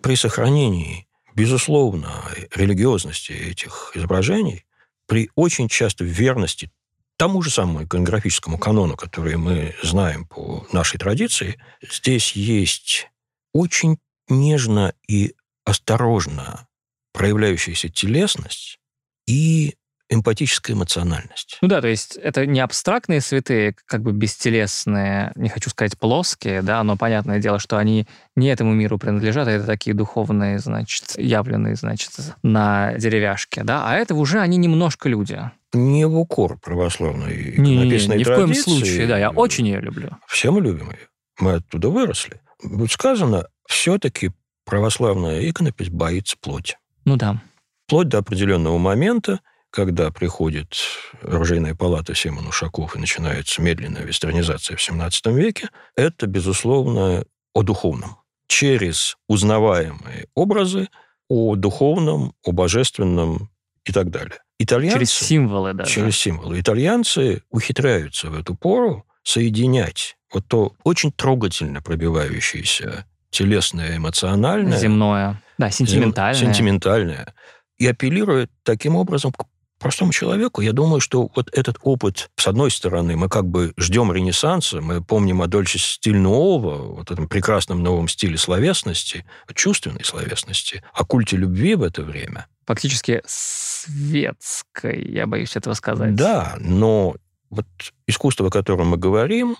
При 0.00 0.16
сохранении, 0.16 1.06
безусловно, 1.34 2.08
религиозности 2.54 3.32
этих 3.32 3.92
изображений, 3.94 4.64
при 5.06 5.28
очень 5.34 5.68
часто 5.68 6.04
верности 6.04 6.70
тому 7.18 7.42
же 7.42 7.50
самому 7.50 7.84
иконографическому 7.84 8.56
канону, 8.56 8.96
который 8.96 9.36
мы 9.36 9.74
знаем 9.82 10.24
по 10.24 10.66
нашей 10.72 10.96
традиции, 10.96 11.60
здесь 11.82 12.32
есть 12.32 13.08
очень 13.52 13.98
нежно 14.28 14.94
и 15.06 15.34
осторожно 15.66 16.67
проявляющаяся 17.12 17.88
телесность 17.88 18.78
и 19.26 19.74
эмпатическая 20.10 20.74
эмоциональность. 20.74 21.58
Ну 21.60 21.68
да, 21.68 21.80
то 21.80 21.88
есть 21.88 22.16
это 22.16 22.46
не 22.46 22.60
абстрактные 22.60 23.20
святые, 23.20 23.74
как 23.86 24.02
бы 24.02 24.12
бестелесные, 24.12 25.32
не 25.36 25.48
хочу 25.48 25.70
сказать 25.70 25.98
плоские, 25.98 26.62
да, 26.62 26.82
но 26.82 26.96
понятное 26.96 27.38
дело, 27.38 27.58
что 27.58 27.76
они 27.76 28.06
не 28.34 28.48
этому 28.48 28.72
миру 28.72 28.98
принадлежат, 28.98 29.48
а 29.48 29.50
это 29.50 29.66
такие 29.66 29.94
духовные, 29.94 30.58
значит, 30.58 31.18
явленные, 31.18 31.74
значит, 31.74 32.12
на 32.42 32.94
деревяшке, 32.94 33.64
да, 33.64 33.86
а 33.86 33.96
это 33.96 34.14
уже 34.14 34.40
они 34.40 34.56
немножко 34.56 35.08
люди. 35.08 35.38
Не 35.74 36.06
в 36.06 36.16
укор 36.16 36.58
православной 36.58 37.54
не, 37.58 37.84
написанной 37.84 38.16
не, 38.16 38.20
ни 38.20 38.24
в 38.24 38.34
коем 38.34 38.54
случае, 38.54 39.06
да, 39.06 39.18
я 39.18 39.30
очень 39.30 39.66
ее 39.66 39.80
люблю. 39.80 40.16
Все 40.26 40.50
мы 40.50 40.62
любим 40.62 40.90
ее. 40.90 41.08
Мы 41.38 41.54
оттуда 41.54 41.90
выросли. 41.90 42.40
Будет 42.62 42.90
сказано, 42.90 43.46
все-таки 43.68 44.32
православная 44.64 45.48
иконопись 45.48 45.90
боится 45.90 46.36
плоти. 46.40 46.78
Ну 47.08 47.16
да. 47.16 47.40
Вплоть 47.86 48.08
до 48.08 48.18
определенного 48.18 48.76
момента, 48.76 49.40
когда 49.70 50.10
приходит 50.10 50.76
оружейная 51.22 51.74
палата 51.74 52.14
Симон 52.14 52.46
Ушаков 52.46 52.96
и 52.96 52.98
начинается 52.98 53.62
медленная 53.62 54.02
вестернизация 54.02 54.76
в 54.76 54.80
XVII 54.80 55.32
веке, 55.32 55.70
это, 55.96 56.26
безусловно, 56.26 57.24
о 57.54 57.62
духовном. 57.62 58.18
Через 58.46 59.16
узнаваемые 59.26 60.26
образы 60.34 60.88
о 61.30 61.56
духовном, 61.56 62.34
о 62.44 62.52
божественном 62.52 63.50
и 63.84 63.92
так 63.92 64.10
далее. 64.10 64.38
Итальянцы, 64.58 64.98
через 64.98 65.12
символы 65.12 65.72
даже. 65.72 65.90
Через 65.90 66.16
символы. 66.18 66.60
Итальянцы 66.60 67.42
ухитряются 67.50 68.28
в 68.28 68.38
эту 68.38 68.54
пору 68.54 69.06
соединять 69.22 70.16
вот 70.30 70.46
то 70.46 70.74
очень 70.84 71.10
трогательно 71.10 71.80
пробивающееся 71.80 73.06
телесное, 73.30 73.96
эмоциональное. 73.96 74.78
Земное. 74.78 75.40
Да, 75.58 75.70
сентиментальное. 75.70 76.40
Сентиментальное. 76.40 77.34
И 77.76 77.86
апеллирует 77.86 78.50
таким 78.62 78.96
образом 78.96 79.32
к 79.32 79.44
простому 79.78 80.12
человеку. 80.12 80.60
Я 80.60 80.72
думаю, 80.72 81.00
что 81.00 81.30
вот 81.34 81.50
этот 81.52 81.78
опыт, 81.82 82.30
с 82.36 82.46
одной 82.46 82.70
стороны, 82.70 83.16
мы 83.16 83.28
как 83.28 83.46
бы 83.46 83.72
ждем 83.76 84.12
Ренессанса, 84.12 84.80
мы 84.80 85.02
помним 85.02 85.42
о 85.42 85.46
Дольче 85.46 85.78
стиль 85.78 86.16
нового, 86.16 86.94
вот 86.94 87.10
этом 87.10 87.28
прекрасном 87.28 87.82
новом 87.82 88.08
стиле 88.08 88.36
словесности, 88.36 89.24
чувственной 89.54 90.04
словесности, 90.04 90.82
о 90.92 91.04
культе 91.04 91.36
любви 91.36 91.74
в 91.74 91.82
это 91.82 92.02
время. 92.02 92.46
Фактически 92.66 93.22
светской, 93.26 95.10
я 95.10 95.26
боюсь 95.26 95.56
этого 95.56 95.74
сказать. 95.74 96.14
Да, 96.14 96.56
но 96.60 97.16
вот 97.50 97.66
искусство, 98.06 98.48
о 98.48 98.50
котором 98.50 98.88
мы 98.88 98.96
говорим, 98.98 99.56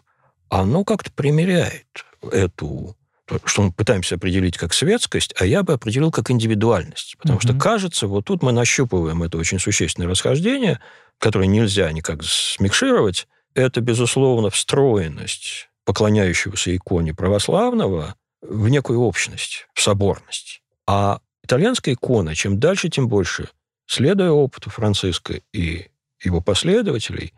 оно 0.51 0.85
как-то 0.85 1.11
примеряет 1.13 1.87
эту 2.31 2.97
что 3.45 3.63
мы 3.63 3.73
пытаемся 3.73 4.17
определить 4.17 4.57
как 4.57 4.73
светскость, 4.73 5.35
а 5.39 5.45
я 5.45 5.63
бы 5.63 5.75
определил 5.75 6.11
как 6.11 6.31
индивидуальность. 6.31 7.17
Потому 7.19 7.39
mm-hmm. 7.39 7.43
что 7.43 7.59
кажется, 7.59 8.07
вот 8.07 8.25
тут 8.25 8.43
мы 8.43 8.53
нащупываем 8.53 9.23
это 9.23 9.39
очень 9.39 9.59
существенное 9.59 10.09
расхождение, 10.09 10.81
которое 11.19 11.47
нельзя 11.47 11.91
никак 11.93 12.23
смикшировать. 12.25 13.29
Это, 13.55 13.81
безусловно, 13.81 14.51
встроенность 14.51 15.69
поклоняющегося 15.85 16.77
иконе 16.77 17.15
православного 17.15 18.15
в 18.43 18.69
некую 18.69 19.01
общность, 19.01 19.67
в 19.73 19.81
соборность. 19.81 20.63
А 20.87 21.21
итальянская 21.43 21.95
икона, 21.95 22.35
чем 22.35 22.61
дальше, 22.61 22.89
тем 22.89 23.09
больше, 23.09 23.49
следуя 23.87 24.31
опыту 24.31 24.71
Франциска 24.71 25.41
и 25.53 25.87
его 26.23 26.41
последователей, 26.41 27.33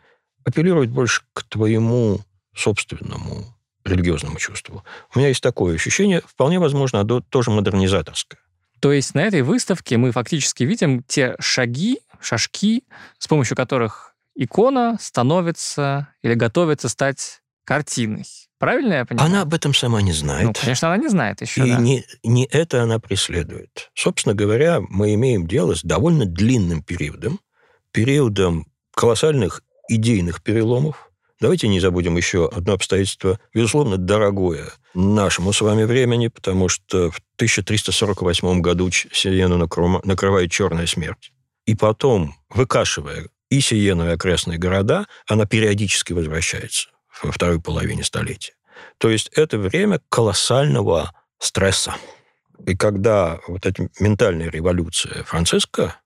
апеллирует 0.44 0.90
больше 0.90 1.22
к 1.33 1.44
твоему 1.44 2.20
собственному 2.55 3.55
религиозному 3.84 4.38
чувству. 4.38 4.84
У 5.14 5.18
меня 5.18 5.28
есть 5.28 5.42
такое 5.42 5.74
ощущение, 5.74 6.22
вполне 6.26 6.58
возможно, 6.58 7.00
оно 7.00 7.20
тоже 7.20 7.50
модернизаторское. 7.50 8.40
То 8.80 8.92
есть 8.92 9.14
на 9.14 9.20
этой 9.20 9.42
выставке 9.42 9.98
мы 9.98 10.10
фактически 10.10 10.64
видим 10.64 11.02
те 11.02 11.36
шаги, 11.38 12.00
шажки, 12.20 12.84
с 13.18 13.28
помощью 13.28 13.56
которых 13.56 14.14
икона 14.34 14.96
становится 15.00 16.08
или 16.22 16.34
готовится 16.34 16.88
стать 16.88 17.42
картиной. 17.64 18.24
Правильно 18.58 18.94
я 18.94 19.04
понимаю? 19.04 19.30
Она 19.30 19.42
об 19.42 19.54
этом 19.54 19.72
сама 19.72 20.02
не 20.02 20.12
знает. 20.12 20.46
Ну, 20.46 20.52
конечно, 20.58 20.88
она 20.88 20.96
не 21.02 21.08
знает 21.08 21.40
еще, 21.40 21.66
И 21.66 21.70
да. 21.70 21.78
не, 21.78 22.04
не 22.22 22.46
это 22.46 22.82
она 22.82 22.98
преследует. 22.98 23.90
Собственно 23.94 24.34
говоря, 24.34 24.80
мы 24.80 25.14
имеем 25.14 25.46
дело 25.46 25.74
с 25.74 25.82
довольно 25.82 26.26
длинным 26.26 26.82
периодом, 26.82 27.40
периодом 27.92 28.66
колоссальных 28.94 29.62
идейных 29.88 30.42
переломов, 30.42 31.09
Давайте 31.40 31.68
не 31.68 31.81
забудем 31.81 32.16
еще 32.16 32.48
одно 32.48 32.74
обстоятельство, 32.74 33.40
безусловно, 33.55 33.96
дорогое 33.96 34.68
нашему 34.94 35.53
с 35.53 35.61
вами 35.62 35.85
времени, 35.85 36.29
потому 36.29 36.68
что 36.68 37.11
в 37.11 37.20
1348 37.37 38.61
году 38.61 38.90
Сиену 38.90 39.57
накрывает 39.57 40.50
черная 40.50 40.87
смерть. 40.87 41.33
И 41.64 41.74
потом, 41.74 42.35
выкашивая 42.50 43.29
и 43.48 43.61
Сиену, 43.61 44.07
и 44.07 44.12
окрестные 44.12 44.59
города, 44.59 45.07
она 45.26 45.46
периодически 45.46 46.12
возвращается 46.12 46.90
во 47.22 47.33
второй 47.33 47.61
половине 47.61 48.05
столетия. 48.05 48.53
То 48.98 49.09
есть 49.09 49.31
это 49.35 49.59
время 49.59 50.00
колоссального 50.09 51.12
стресса. 51.38 51.94
И 52.66 52.76
когда 52.76 53.40
вот 53.48 53.64
эта 53.64 53.88
ментальная 53.98 54.50
революция 54.50 55.24
Франциска, 55.24 55.96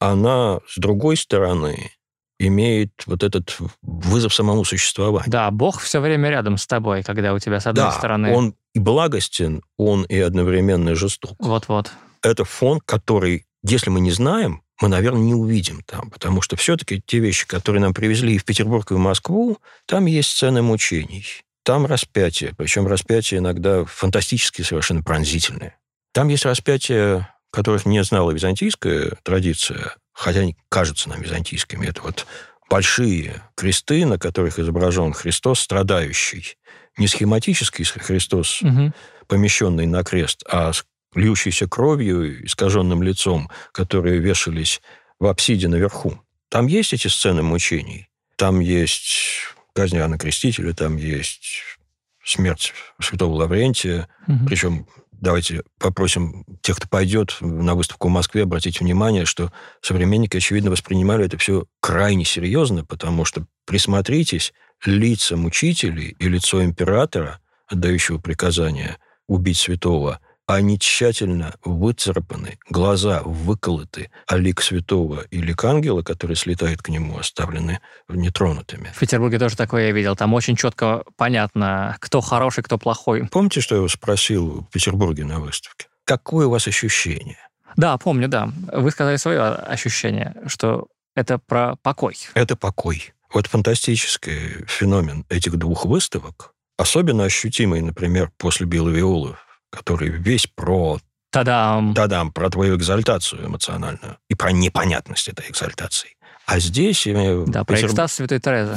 она, 0.00 0.60
с 0.66 0.78
другой 0.78 1.16
стороны, 1.16 1.92
имеет 2.40 2.90
вот 3.06 3.22
этот 3.22 3.56
вызов 3.82 4.34
самому 4.34 4.64
существованию. 4.64 5.30
Да, 5.30 5.50
Бог 5.50 5.80
все 5.80 6.00
время 6.00 6.30
рядом 6.30 6.56
с 6.56 6.66
тобой, 6.66 7.02
когда 7.02 7.34
у 7.34 7.38
тебя 7.38 7.60
с 7.60 7.66
одной 7.66 7.86
да, 7.86 7.92
стороны... 7.92 8.34
он 8.34 8.54
и 8.74 8.78
благостен, 8.78 9.62
он 9.76 10.04
и 10.04 10.18
одновременно 10.18 10.94
жесток. 10.94 11.36
Вот-вот. 11.38 11.92
Это 12.22 12.44
фон, 12.44 12.80
который, 12.80 13.46
если 13.62 13.90
мы 13.90 14.00
не 14.00 14.10
знаем, 14.10 14.62
мы, 14.80 14.88
наверное, 14.88 15.20
не 15.20 15.34
увидим 15.34 15.82
там, 15.84 16.10
потому 16.10 16.40
что 16.40 16.56
все-таки 16.56 17.02
те 17.04 17.18
вещи, 17.18 17.46
которые 17.46 17.82
нам 17.82 17.92
привезли 17.92 18.34
и 18.34 18.38
в 18.38 18.44
Петербург, 18.44 18.90
и 18.90 18.94
в 18.94 18.98
Москву, 18.98 19.58
там 19.86 20.06
есть 20.06 20.30
сцены 20.30 20.62
мучений, 20.62 21.26
там 21.62 21.84
распятие, 21.84 22.54
причем 22.56 22.86
распятие 22.86 23.38
иногда 23.38 23.84
фантастически 23.84 24.62
совершенно 24.62 25.02
пронзительные. 25.02 25.76
Там 26.12 26.28
есть 26.28 26.46
распятия, 26.46 27.34
которых 27.52 27.84
не 27.84 28.02
знала 28.02 28.30
византийская 28.30 29.18
традиция, 29.22 29.96
хотя 30.20 30.40
они 30.40 30.54
кажутся 30.68 31.08
нам 31.08 31.22
византийскими. 31.22 31.86
Это 31.86 32.02
вот 32.02 32.26
большие 32.68 33.42
кресты, 33.54 34.04
на 34.04 34.18
которых 34.18 34.58
изображен 34.58 35.14
Христос, 35.14 35.60
страдающий. 35.60 36.56
Не 36.98 37.08
схематический 37.08 37.84
Христос, 37.84 38.60
угу. 38.60 38.92
помещенный 39.28 39.86
на 39.86 40.04
крест, 40.04 40.44
а 40.46 40.72
с 40.74 40.84
льющейся 41.14 41.66
кровью, 41.66 42.44
искаженным 42.44 43.02
лицом, 43.02 43.50
которые 43.72 44.18
вешались 44.18 44.82
в 45.18 45.26
апсиде 45.26 45.68
наверху. 45.68 46.20
Там 46.50 46.66
есть 46.66 46.92
эти 46.92 47.08
сцены 47.08 47.42
мучений. 47.42 48.08
Там 48.36 48.60
есть 48.60 49.46
казнь 49.72 49.96
Иоанна 49.96 50.18
Крестителя, 50.18 50.74
там 50.74 50.96
есть 50.98 51.78
смерть 52.22 52.74
святого 53.00 53.36
Лаврентия, 53.36 54.06
угу. 54.28 54.46
причем 54.46 54.86
давайте 55.20 55.62
попросим 55.78 56.44
тех, 56.62 56.76
кто 56.76 56.88
пойдет 56.88 57.36
на 57.40 57.74
выставку 57.74 58.08
в 58.08 58.10
Москве, 58.10 58.42
обратить 58.42 58.80
внимание, 58.80 59.24
что 59.24 59.52
современники, 59.80 60.36
очевидно, 60.36 60.70
воспринимали 60.70 61.26
это 61.26 61.38
все 61.38 61.66
крайне 61.80 62.24
серьезно, 62.24 62.84
потому 62.84 63.24
что, 63.24 63.46
присмотритесь, 63.66 64.52
лица 64.84 65.36
мучителей 65.36 66.16
и 66.18 66.28
лицо 66.28 66.64
императора, 66.64 67.40
отдающего 67.66 68.18
приказание 68.18 68.96
убить 69.26 69.58
святого– 69.58 70.20
они 70.54 70.78
тщательно 70.78 71.54
выцарапаны, 71.64 72.58
глаза 72.68 73.22
выколоты, 73.24 74.10
а 74.26 74.36
лик 74.36 74.60
святого 74.62 75.22
и 75.30 75.40
лик 75.40 75.64
ангела, 75.64 76.02
который 76.02 76.36
слетает 76.36 76.82
к 76.82 76.88
нему, 76.88 77.18
оставлены 77.18 77.80
нетронутыми. 78.08 78.90
В 78.94 78.98
Петербурге 78.98 79.38
тоже 79.38 79.56
такое 79.56 79.86
я 79.86 79.92
видел. 79.92 80.16
Там 80.16 80.34
очень 80.34 80.56
четко 80.56 81.04
понятно, 81.16 81.96
кто 82.00 82.20
хороший, 82.20 82.62
кто 82.64 82.78
плохой. 82.78 83.28
Помните, 83.30 83.60
что 83.60 83.80
я 83.80 83.88
спросил 83.88 84.66
в 84.68 84.72
Петербурге 84.72 85.24
на 85.24 85.40
выставке? 85.40 85.86
Какое 86.04 86.46
у 86.46 86.50
вас 86.50 86.66
ощущение? 86.66 87.38
Да, 87.76 87.96
помню, 87.98 88.28
да. 88.28 88.50
Вы 88.72 88.90
сказали 88.90 89.16
свое 89.16 89.42
ощущение, 89.42 90.34
что 90.46 90.88
это 91.14 91.38
про 91.38 91.76
покой. 91.82 92.16
Это 92.34 92.56
покой. 92.56 93.12
Вот 93.32 93.46
фантастический 93.46 94.64
феномен 94.66 95.24
этих 95.28 95.56
двух 95.56 95.84
выставок, 95.84 96.52
особенно 96.76 97.24
ощутимый, 97.24 97.80
например, 97.80 98.32
после 98.36 98.66
«Белой 98.66 98.94
виолы» 98.94 99.36
который 99.70 100.08
весь 100.08 100.46
про 100.46 100.98
Тадам. 101.30 101.94
Тадам, 101.94 102.32
про 102.32 102.50
твою 102.50 102.76
экзальтацию 102.76 103.46
эмоциональную 103.46 104.18
и 104.28 104.34
про 104.34 104.52
непонятность 104.52 105.28
этой 105.28 105.48
экзальтации. 105.48 106.16
А 106.46 106.58
здесь... 106.58 107.04
Да, 107.04 107.64
про 107.64 107.76
Петербург... 107.76 107.84
экстаз 107.84 108.14
Святой 108.14 108.40
Терезы. 108.40 108.76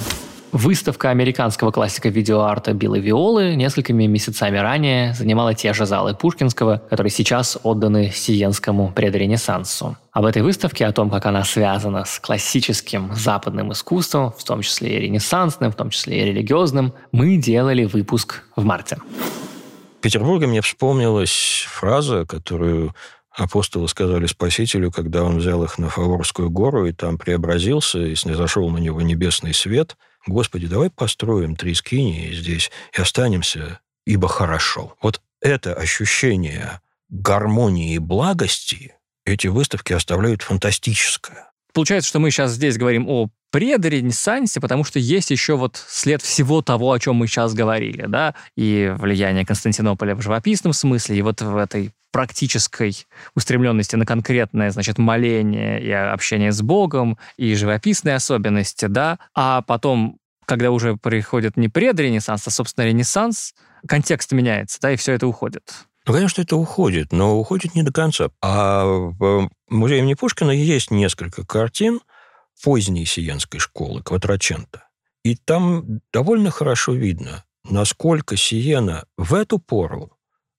Выставка 0.52 1.10
американского 1.10 1.72
классика 1.72 2.10
видеоарта 2.10 2.74
Билла 2.74 3.00
Виолы 3.00 3.56
несколькими 3.56 4.06
месяцами 4.06 4.60
ранее 4.60 5.16
занимала 5.16 5.56
те 5.56 5.74
же 5.74 5.88
залы 5.88 6.14
Пушкинского, 6.14 6.78
которые 6.92 7.10
сейчас 7.10 7.58
отданы 7.64 8.12
Сиенскому 8.14 8.92
предренессансу. 8.92 9.98
Об 10.12 10.26
этой 10.26 10.44
выставке, 10.44 10.86
о 10.86 10.92
том, 10.92 11.10
как 11.10 11.26
она 11.26 11.44
связана 11.44 12.06
с 12.06 12.20
классическим 12.20 13.16
западным 13.16 13.72
искусством, 13.72 14.32
в 14.38 14.44
том 14.44 14.62
числе 14.62 14.98
и 14.98 15.00
ренессансным, 15.00 15.72
в 15.72 15.76
том 15.76 15.90
числе 15.90 16.22
и 16.22 16.26
религиозным, 16.26 16.94
мы 17.12 17.38
делали 17.38 17.86
выпуск 17.86 18.44
в 18.56 18.64
марте. 18.64 19.00
Петербурге 20.04 20.48
мне 20.48 20.62
вспомнилась 20.62 21.66
фраза, 21.70 22.26
которую 22.26 22.94
апостолы 23.32 23.88
сказали 23.88 24.26
Спасителю, 24.26 24.92
когда 24.92 25.24
он 25.24 25.38
взял 25.38 25.64
их 25.64 25.78
на 25.78 25.90
Фаворскую 25.90 26.50
гору 26.50 26.86
и 26.86 26.92
там 26.92 27.18
преобразился, 27.18 28.00
и 28.00 28.14
снизошел 28.14 28.70
на 28.70 28.80
него 28.80 29.02
небесный 29.02 29.54
свет. 29.54 29.96
«Господи, 30.28 30.68
давай 30.68 30.90
построим 30.90 31.56
три 31.56 31.74
скинии 31.74 32.34
здесь 32.34 32.70
и 32.98 33.02
останемся, 33.02 33.80
ибо 34.06 34.28
хорошо». 34.28 34.94
Вот 35.02 35.22
это 35.42 35.74
ощущение 35.74 36.82
гармонии 37.08 37.96
и 37.96 38.00
благости 38.00 38.96
эти 39.26 39.48
выставки 39.48 39.94
оставляют 39.94 40.42
фантастическое. 40.42 41.53
Получается, 41.74 42.10
что 42.10 42.20
мы 42.20 42.30
сейчас 42.32 42.52
здесь 42.52 42.78
говорим 42.78 43.08
о 43.10 43.30
предренессансе, 43.52 44.60
потому 44.60 44.84
что 44.84 45.00
есть 45.00 45.30
еще 45.30 45.56
вот 45.58 45.84
след 45.88 46.22
всего 46.22 46.62
того, 46.62 46.92
о 46.92 47.00
чем 47.00 47.18
мы 47.18 47.28
сейчас 47.28 47.54
говорили, 47.54 48.06
да, 48.08 48.34
и 48.56 48.94
влияние 48.98 49.46
Константинополя 49.46 50.16
в 50.16 50.22
живописном 50.22 50.74
смысле, 50.74 51.18
и 51.18 51.22
вот 51.22 51.42
в 51.42 51.56
этой 51.58 51.92
практической 52.12 52.96
устремленности 53.36 53.96
на 53.96 54.06
конкретное, 54.06 54.72
значит, 54.72 54.98
моление 54.98 55.82
и 55.84 55.92
общение 55.92 56.52
с 56.52 56.62
Богом, 56.62 57.18
и 57.38 57.56
живописные 57.56 58.16
особенности, 58.16 58.86
да, 58.86 59.20
а 59.36 59.62
потом, 59.62 60.18
когда 60.46 60.72
уже 60.72 60.96
приходит 60.96 61.58
не 61.58 61.70
предренессанс, 61.70 62.48
а, 62.48 62.52
собственно, 62.52 62.86
ренессанс, 62.86 63.54
контекст 63.88 64.32
меняется, 64.32 64.80
да, 64.82 64.92
и 64.92 64.96
все 64.96 65.14
это 65.14 65.28
уходит. 65.28 65.74
Ну, 66.06 66.14
конечно, 66.14 66.42
это 66.42 66.58
уходит, 66.58 67.14
но 67.14 67.40
уходит 67.40 67.76
не 67.76 67.84
до 67.84 67.94
конца. 67.94 68.30
А 68.42 68.86
в 68.86 69.50
музее 69.70 70.00
имени 70.00 70.16
Пушкина 70.16 70.52
есть 70.52 70.92
несколько 70.92 71.46
картин, 71.46 72.02
поздней 72.62 73.06
сиенской 73.06 73.60
школы, 73.60 74.04
Кватрачента. 74.04 74.90
И 75.24 75.36
там 75.36 76.02
довольно 76.12 76.52
хорошо 76.52 76.94
видно, 76.94 77.46
насколько 77.64 78.36
Сиена 78.36 79.06
в 79.18 79.34
эту 79.34 79.60
пору 79.60 80.18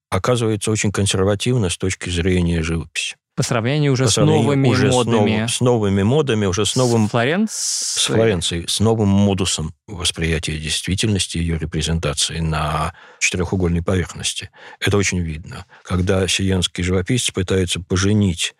оказывается 0.09 0.71
очень 0.71 0.91
консервативна 0.91 1.69
с 1.69 1.77
точки 1.77 2.09
зрения 2.09 2.63
живописи. 2.63 3.17
По 3.35 3.43
сравнению 3.43 3.91
уже 3.91 4.05
По 4.05 4.11
сравнению 4.11 4.43
с 4.43 4.45
новыми 4.45 4.67
уже 4.69 4.87
модами. 4.87 5.35
С, 5.35 5.39
нов, 5.39 5.51
с 5.51 5.61
новыми 5.61 6.03
модами, 6.03 6.45
уже 6.45 6.65
с 6.65 6.75
новым... 6.75 7.07
С, 7.07 7.09
Флоренц... 7.09 7.51
с 7.51 8.05
Флоренцией, 8.05 8.65
с 8.67 8.79
новым 8.79 9.09
модусом 9.09 9.73
восприятия 9.87 10.57
действительности, 10.57 11.37
ее 11.37 11.57
репрезентации 11.57 12.39
на 12.39 12.93
четырехугольной 13.19 13.83
поверхности. 13.83 14.51
Это 14.79 14.95
очень 14.95 15.19
видно. 15.19 15.65
Когда 15.83 16.25
сиенский 16.27 16.83
живописец 16.83 17.31
пытается 17.31 17.81
поженить 17.81 18.55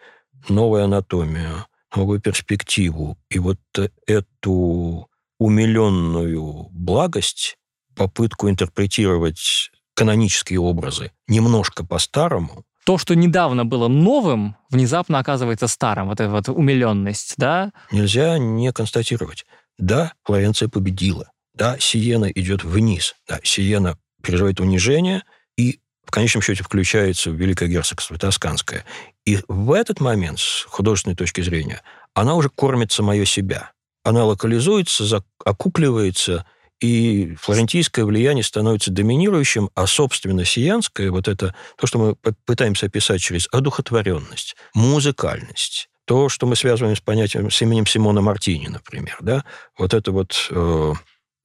новую 0.50 0.84
анатомию, 0.84 1.66
новую 1.96 2.20
перспективу. 2.20 3.18
И 3.30 3.40
вот 3.40 3.60
эту 4.06 5.10
умиленную 5.40 6.68
благость, 6.72 7.58
попытку 7.96 8.50
интерпретировать 8.50 9.72
канонические 9.94 10.60
образы 10.60 11.12
немножко 11.28 11.86
по-старому, 11.86 12.66
то, 12.86 13.00
что 13.00 13.16
недавно 13.16 13.66
было 13.66 13.88
новым, 13.88 14.56
внезапно 14.70 15.18
оказывается 15.20 15.68
старым. 15.68 16.08
Вот 16.08 16.22
эта 16.22 16.30
вот 16.30 16.48
умиленность, 16.50 17.34
да? 17.38 17.72
Нельзя 17.92 18.38
не 18.38 18.72
констатировать. 18.72 19.46
Да, 19.78 20.14
Флоренция 20.24 20.70
победила. 20.70 21.32
Да, 21.56 21.78
Сиена 21.80 22.26
идет 22.26 22.64
вниз. 22.64 23.16
Да, 23.28 23.40
Сиена 23.44 23.98
переживает 24.22 24.60
унижение, 24.60 25.24
и 25.58 25.80
в 26.06 26.12
конечном 26.12 26.44
счете 26.44 26.64
включается 26.64 27.32
в 27.32 27.36
Великое 27.36 27.70
герцогство 27.70 28.18
Тосканское. 28.20 28.86
И 29.26 29.40
в 29.48 29.72
этот 29.72 30.00
момент, 30.00 30.40
с 30.40 30.66
художественной 30.68 31.16
точки 31.16 31.42
зрения, 31.42 31.82
она 32.14 32.36
уже 32.36 32.50
кормит 32.50 32.92
самое 32.92 33.26
себя. 33.26 33.72
Она 34.04 34.26
локализуется, 34.26 35.24
окукливается, 35.44 36.46
и 36.80 37.36
флорентийское 37.40 38.06
влияние 38.06 38.44
становится 38.44 38.92
доминирующим, 38.92 39.70
а, 39.76 39.88
собственно, 39.88 40.46
сиянское, 40.46 41.12
вот 41.12 41.28
это 41.28 41.56
то, 41.78 41.88
что 41.88 42.00
мы 42.00 42.16
пытаемся 42.46 42.88
описать 42.88 43.22
через 43.22 43.48
одухотворенность, 43.52 44.56
музыкальность, 44.74 45.90
то, 46.06 46.30
что 46.30 46.46
мы 46.46 46.56
связываем 46.56 46.96
с 46.96 47.02
понятием, 47.02 47.50
с 47.50 47.62
именем 47.62 47.86
Симона 47.86 48.22
Мартини, 48.22 48.68
например, 48.68 49.18
да, 49.22 49.44
вот 49.78 49.94
это 49.94 50.12
вот... 50.12 50.48
Э, 50.52 50.94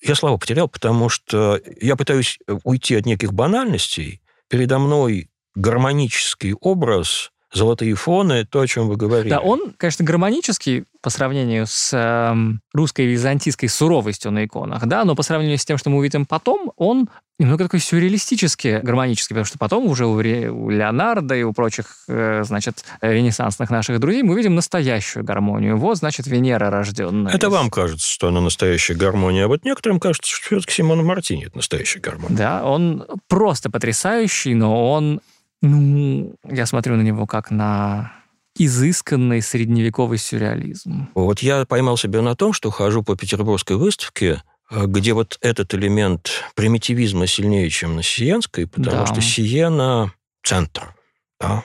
я 0.02 0.14
славу 0.14 0.38
потерял, 0.38 0.68
потому 0.68 1.08
что 1.08 1.60
я 1.80 1.94
пытаюсь 1.94 2.38
уйти 2.64 2.96
от 2.96 3.04
неких 3.04 3.34
банальностей. 3.34 4.22
Передо 4.48 4.78
мной 4.78 5.28
гармонический 5.54 6.54
образ 6.54 7.32
золотые 7.52 7.94
фоны, 7.94 8.44
то, 8.44 8.60
о 8.60 8.66
чем 8.66 8.88
вы 8.88 8.96
говорили. 8.96 9.30
Да, 9.30 9.40
он, 9.40 9.74
конечно, 9.76 10.04
гармонический 10.04 10.84
по 11.02 11.10
сравнению 11.10 11.66
с 11.66 11.90
э, 11.92 12.34
русской 12.72 13.06
византийской 13.06 13.68
суровостью 13.68 14.30
на 14.30 14.44
иконах, 14.44 14.86
да, 14.86 15.04
но 15.04 15.14
по 15.16 15.22
сравнению 15.22 15.58
с 15.58 15.64
тем, 15.64 15.78
что 15.78 15.90
мы 15.90 15.98
увидим 15.98 16.26
потом, 16.26 16.72
он 16.76 17.08
немного 17.38 17.64
такой 17.64 17.80
сюрреалистически 17.80 18.80
гармонический, 18.82 19.34
потому 19.34 19.46
что 19.46 19.58
потом 19.58 19.86
уже 19.86 20.06
у, 20.06 20.12
у 20.12 20.70
Леонардо 20.70 21.34
и 21.34 21.42
у 21.42 21.52
прочих, 21.52 22.04
э, 22.06 22.42
значит, 22.44 22.84
ренессансных 23.00 23.70
наших 23.70 23.98
друзей 23.98 24.22
мы 24.22 24.36
видим 24.36 24.54
настоящую 24.54 25.24
гармонию. 25.24 25.76
Вот, 25.78 25.96
значит, 25.96 26.26
Венера 26.26 26.70
рожденная. 26.70 27.32
Это 27.32 27.50
вам 27.50 27.70
кажется, 27.70 28.06
что 28.06 28.28
она 28.28 28.40
настоящая 28.40 28.94
гармония, 28.94 29.46
а 29.46 29.48
вот 29.48 29.64
некоторым 29.64 29.98
кажется, 29.98 30.30
что 30.30 30.46
все-таки 30.46 30.74
Симона 30.74 31.02
Мартини 31.02 31.46
это 31.46 31.56
настоящая 31.56 32.00
гармония. 32.00 32.36
Да, 32.36 32.64
он 32.64 33.06
просто 33.26 33.70
потрясающий, 33.70 34.54
но 34.54 34.92
он 34.92 35.20
ну, 35.62 36.34
я 36.44 36.66
смотрю 36.66 36.96
на 36.96 37.02
него 37.02 37.26
как 37.26 37.50
на 37.50 38.12
изысканный 38.56 39.42
средневековый 39.42 40.18
сюрреализм. 40.18 41.08
Вот 41.14 41.40
я 41.40 41.64
поймал 41.66 41.96
себя 41.96 42.22
на 42.22 42.34
том, 42.34 42.52
что 42.52 42.70
хожу 42.70 43.02
по 43.02 43.16
петербургской 43.16 43.76
выставке, 43.76 44.42
э, 44.70 44.86
где 44.86 45.12
вот 45.12 45.38
этот 45.40 45.72
элемент 45.74 46.30
примитивизма 46.54 47.26
сильнее, 47.26 47.70
чем 47.70 47.96
на 47.96 48.02
Сиенской, 48.02 48.66
потому 48.66 48.90
да. 48.90 49.06
что 49.06 49.20
Сиена– 49.20 50.12
центр, 50.42 50.94
да? 51.40 51.64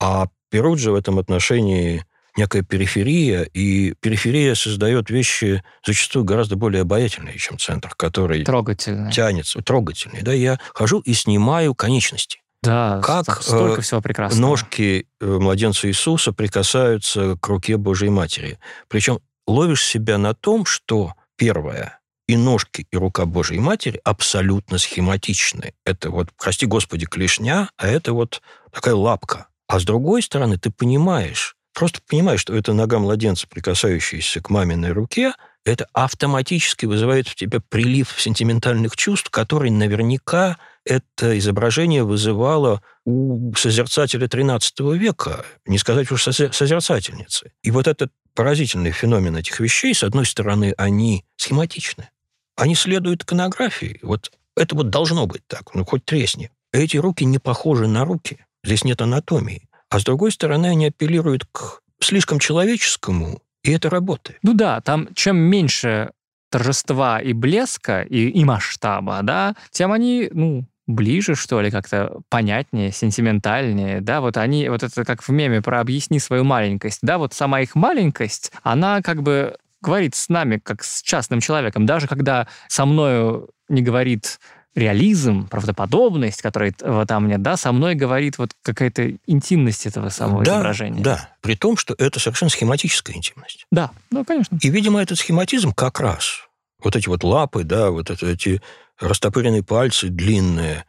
а 0.00 0.28
Перуджа 0.50 0.92
в 0.92 0.94
этом 0.94 1.18
отношении 1.18 2.04
некая 2.36 2.62
периферия, 2.62 3.42
и 3.42 3.94
периферия 4.00 4.54
создает 4.54 5.10
вещи 5.10 5.62
зачастую 5.84 6.24
гораздо 6.24 6.56
более 6.56 6.82
обаятельные, 6.82 7.38
чем 7.38 7.58
центр, 7.58 7.94
который 7.96 8.44
трогательный. 8.44 9.10
тянется, 9.12 9.62
трогательный. 9.62 10.22
Да, 10.22 10.32
я 10.32 10.58
хожу 10.72 11.00
и 11.00 11.12
снимаю 11.12 11.74
конечности. 11.74 12.40
Да, 12.64 13.00
как 13.02 13.42
столько 13.42 13.80
э, 13.80 13.82
всего 13.82 14.00
прекрасного. 14.00 14.40
Ножки 14.40 15.06
э, 15.20 15.26
младенца 15.26 15.88
Иисуса 15.88 16.32
прикасаются 16.32 17.36
к 17.40 17.46
руке 17.48 17.76
Божьей 17.76 18.10
Матери. 18.10 18.58
Причем 18.88 19.20
ловишь 19.46 19.84
себя 19.84 20.18
на 20.18 20.34
том, 20.34 20.64
что 20.64 21.14
первое, 21.36 22.00
и 22.26 22.36
ножки, 22.36 22.86
и 22.90 22.96
рука 22.96 23.26
Божьей 23.26 23.60
Матери 23.60 24.00
абсолютно 24.02 24.78
схематичны. 24.78 25.74
Это 25.84 26.10
вот, 26.10 26.28
прости 26.38 26.66
Господи, 26.66 27.06
клешня, 27.06 27.68
а 27.76 27.86
это 27.86 28.12
вот 28.12 28.40
такая 28.72 28.94
лапка. 28.94 29.48
А 29.66 29.78
с 29.78 29.84
другой 29.84 30.22
стороны, 30.22 30.58
ты 30.58 30.70
понимаешь, 30.70 31.56
просто 31.74 32.00
понимаешь, 32.08 32.40
что 32.40 32.54
это 32.54 32.72
нога 32.72 32.98
младенца, 32.98 33.46
прикасающаяся 33.46 34.40
к 34.40 34.50
маминой 34.50 34.92
руке, 34.92 35.34
это 35.64 35.86
автоматически 35.92 36.86
вызывает 36.86 37.26
в 37.26 37.34
тебе 37.34 37.60
прилив 37.60 38.14
сентиментальных 38.18 38.96
чувств, 38.96 39.30
который 39.30 39.70
наверняка 39.70 40.58
это 40.84 41.38
изображение 41.38 42.04
вызывало 42.04 42.82
у 43.04 43.54
созерцателя 43.54 44.26
XIII 44.26 44.96
века, 44.96 45.44
не 45.66 45.78
сказать 45.78 46.10
уж 46.10 46.24
созерцательницы. 46.24 47.52
И 47.62 47.70
вот 47.70 47.86
этот 47.86 48.12
поразительный 48.34 48.90
феномен 48.90 49.36
этих 49.36 49.60
вещей, 49.60 49.94
с 49.94 50.02
одной 50.02 50.26
стороны, 50.26 50.74
они 50.76 51.24
схематичны, 51.36 52.10
они 52.56 52.74
следуют 52.74 53.22
иконографии. 53.22 53.98
Вот 54.02 54.32
это 54.56 54.74
вот 54.74 54.90
должно 54.90 55.26
быть 55.26 55.46
так, 55.46 55.74
ну 55.74 55.84
хоть 55.84 56.04
тресни. 56.04 56.50
Эти 56.72 56.96
руки 56.96 57.24
не 57.24 57.38
похожи 57.38 57.86
на 57.86 58.04
руки, 58.04 58.44
здесь 58.64 58.84
нет 58.84 59.00
анатомии. 59.00 59.68
А 59.90 60.00
с 60.00 60.04
другой 60.04 60.32
стороны, 60.32 60.66
они 60.66 60.86
апеллируют 60.86 61.46
к 61.52 61.80
слишком 62.00 62.38
человеческому, 62.38 63.40
и 63.62 63.70
это 63.70 63.90
работает. 63.90 64.38
Ну 64.42 64.54
да, 64.54 64.80
там 64.80 65.08
чем 65.14 65.36
меньше 65.36 66.10
торжества 66.50 67.20
и 67.20 67.32
блеска, 67.32 68.02
и, 68.02 68.28
и 68.28 68.44
масштаба, 68.44 69.20
да, 69.22 69.56
тем 69.70 69.92
они, 69.92 70.28
ну, 70.32 70.64
ближе, 70.86 71.34
что 71.34 71.60
ли, 71.60 71.70
как-то 71.70 72.20
понятнее, 72.28 72.92
сентиментальнее, 72.92 74.00
да, 74.00 74.20
вот 74.20 74.36
они, 74.36 74.68
вот 74.68 74.82
это 74.82 75.04
как 75.04 75.22
в 75.22 75.30
меме 75.30 75.62
про 75.62 75.80
«объясни 75.80 76.18
свою 76.18 76.44
маленькость», 76.44 76.98
да, 77.02 77.18
вот 77.18 77.32
сама 77.32 77.60
их 77.60 77.74
маленькость, 77.74 78.52
она 78.62 79.02
как 79.02 79.22
бы 79.22 79.56
говорит 79.80 80.14
с 80.14 80.28
нами, 80.28 80.60
как 80.62 80.82
с 80.82 81.02
частным 81.02 81.40
человеком, 81.40 81.86
даже 81.86 82.06
когда 82.06 82.48
со 82.68 82.86
мною 82.86 83.50
не 83.68 83.82
говорит 83.82 84.38
реализм, 84.74 85.46
правдоподобность, 85.48 86.42
которой 86.42 86.72
там 86.72 87.28
нет, 87.28 87.42
да, 87.42 87.56
со 87.56 87.70
мной 87.70 87.94
говорит 87.94 88.38
вот 88.38 88.52
какая-то 88.62 89.12
интимность 89.26 89.86
этого 89.86 90.08
самого 90.08 90.42
да, 90.42 90.54
изображения. 90.54 91.02
Да, 91.02 91.28
при 91.42 91.54
том, 91.54 91.76
что 91.76 91.94
это 91.96 92.18
совершенно 92.18 92.50
схематическая 92.50 93.14
интимность. 93.16 93.66
Да, 93.70 93.92
ну, 94.10 94.24
конечно. 94.24 94.58
И, 94.60 94.68
видимо, 94.68 95.00
этот 95.00 95.18
схематизм 95.18 95.72
как 95.72 96.00
раз, 96.00 96.48
вот 96.82 96.96
эти 96.96 97.08
вот 97.08 97.22
лапы, 97.22 97.62
да, 97.62 97.90
вот 97.90 98.10
это, 98.10 98.26
эти 98.26 98.60
растопыренные 98.98 99.62
пальцы 99.62 100.08
длинные, 100.08 100.84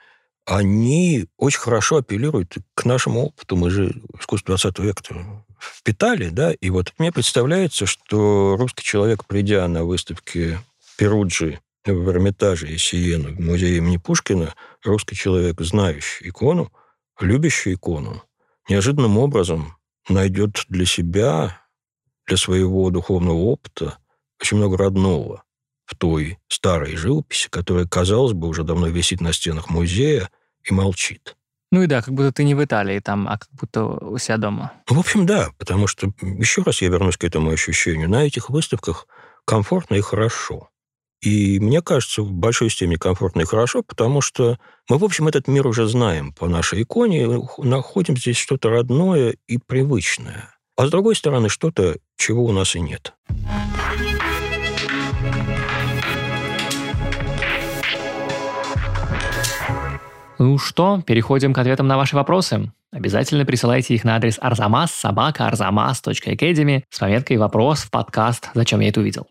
они 0.46 1.28
очень 1.38 1.60
хорошо 1.60 1.98
апеллируют 1.98 2.56
к 2.76 2.86
нашему 2.86 3.26
опыту. 3.26 3.56
Мы 3.56 3.70
же 3.70 3.96
искусство 4.20 4.56
20 4.56 4.80
века 4.80 5.04
впитали, 5.60 6.30
да, 6.30 6.52
и 6.52 6.70
вот 6.70 6.94
мне 6.98 7.12
представляется, 7.12 7.86
что 7.86 8.56
русский 8.58 8.84
человек, 8.84 9.26
придя 9.26 9.68
на 9.68 9.84
выставке 9.84 10.60
Перуджи 10.98 11.60
в 11.86 12.10
Эрмитаже 12.10 12.68
и 12.68 12.78
Сиену, 12.78 13.36
в 13.36 13.40
музее 13.40 13.78
имени 13.78 13.98
Пушкина, 13.98 14.54
русский 14.84 15.16
человек, 15.16 15.60
знающий 15.62 16.30
икону, 16.30 16.72
любящий 17.20 17.74
икону, 17.74 18.24
неожиданным 18.70 19.18
образом 19.18 19.78
найдет 20.10 20.66
для 20.70 20.86
себя, 20.86 21.62
для 22.28 22.38
своего 22.38 22.90
духовного 22.92 23.38
опыта 23.38 23.98
очень 24.40 24.58
много 24.58 24.78
родного 24.78 25.45
в 25.86 25.96
той 25.96 26.38
старой 26.48 26.96
живописи, 26.96 27.50
которая, 27.50 27.86
казалось 27.86 28.34
бы, 28.34 28.48
уже 28.48 28.64
давно 28.64 28.88
висит 28.88 29.22
на 29.22 29.34
стенах 29.34 29.70
музея 29.70 30.30
и 30.64 30.74
молчит. 30.74 31.36
Ну 31.72 31.84
и 31.84 31.88
да, 31.88 32.02
как 32.02 32.14
будто 32.14 32.32
ты 32.32 32.44
не 32.44 32.56
в 32.56 32.64
Италии 32.64 33.00
там, 33.00 33.28
а 33.28 33.38
как 33.38 33.50
будто 33.52 33.86
у 33.86 34.18
себя 34.18 34.38
дома. 34.38 34.74
Ну, 34.90 34.96
в 34.96 35.00
общем, 35.00 35.26
да, 35.26 35.50
потому 35.58 35.88
что, 35.88 36.12
еще 36.22 36.62
раз 36.64 36.82
я 36.82 36.90
вернусь 36.90 37.18
к 37.18 37.24
этому 37.24 37.52
ощущению, 37.52 38.10
на 38.10 38.26
этих 38.26 38.50
выставках 38.50 39.08
комфортно 39.46 39.96
и 39.96 40.02
хорошо. 40.02 40.70
И 41.22 41.60
мне 41.60 41.82
кажется, 41.82 42.22
в 42.22 42.32
большой 42.32 42.70
степени 42.70 42.96
комфортно 42.96 43.42
и 43.42 43.46
хорошо, 43.46 43.82
потому 43.84 44.22
что 44.22 44.60
мы, 44.90 44.98
в 44.98 45.04
общем, 45.04 45.28
этот 45.28 45.48
мир 45.48 45.66
уже 45.68 45.88
знаем 45.88 46.34
по 46.34 46.48
нашей 46.48 46.84
иконе, 46.84 47.28
находим 47.58 48.16
здесь 48.16 48.38
что-то 48.38 48.70
родное 48.70 49.36
и 49.48 49.58
привычное. 49.58 50.56
А 50.78 50.86
с 50.88 50.92
другой 50.92 51.16
стороны, 51.16 51.50
что-то, 51.50 51.98
чего 52.18 52.46
у 52.46 52.52
нас 52.52 52.76
и 52.76 52.82
нет. 52.82 53.14
Ну 60.38 60.58
что, 60.58 61.02
переходим 61.06 61.54
к 61.54 61.58
ответам 61.58 61.88
на 61.88 61.96
ваши 61.96 62.16
вопросы. 62.16 62.72
Обязательно 62.92 63.46
присылайте 63.46 63.94
их 63.94 64.04
на 64.04 64.16
адрес 64.16 64.38
arzamas 64.40 64.88
собака 64.88 65.48
arzamas.academy 65.48 66.84
с 66.90 67.00
пометкой 67.00 67.38
«Вопрос 67.38 67.80
в 67.84 67.92
подкаст. 67.92 68.50
Зачем 68.54 68.82
я 68.82 68.90
это 68.90 69.00
увидел?». 69.00 69.28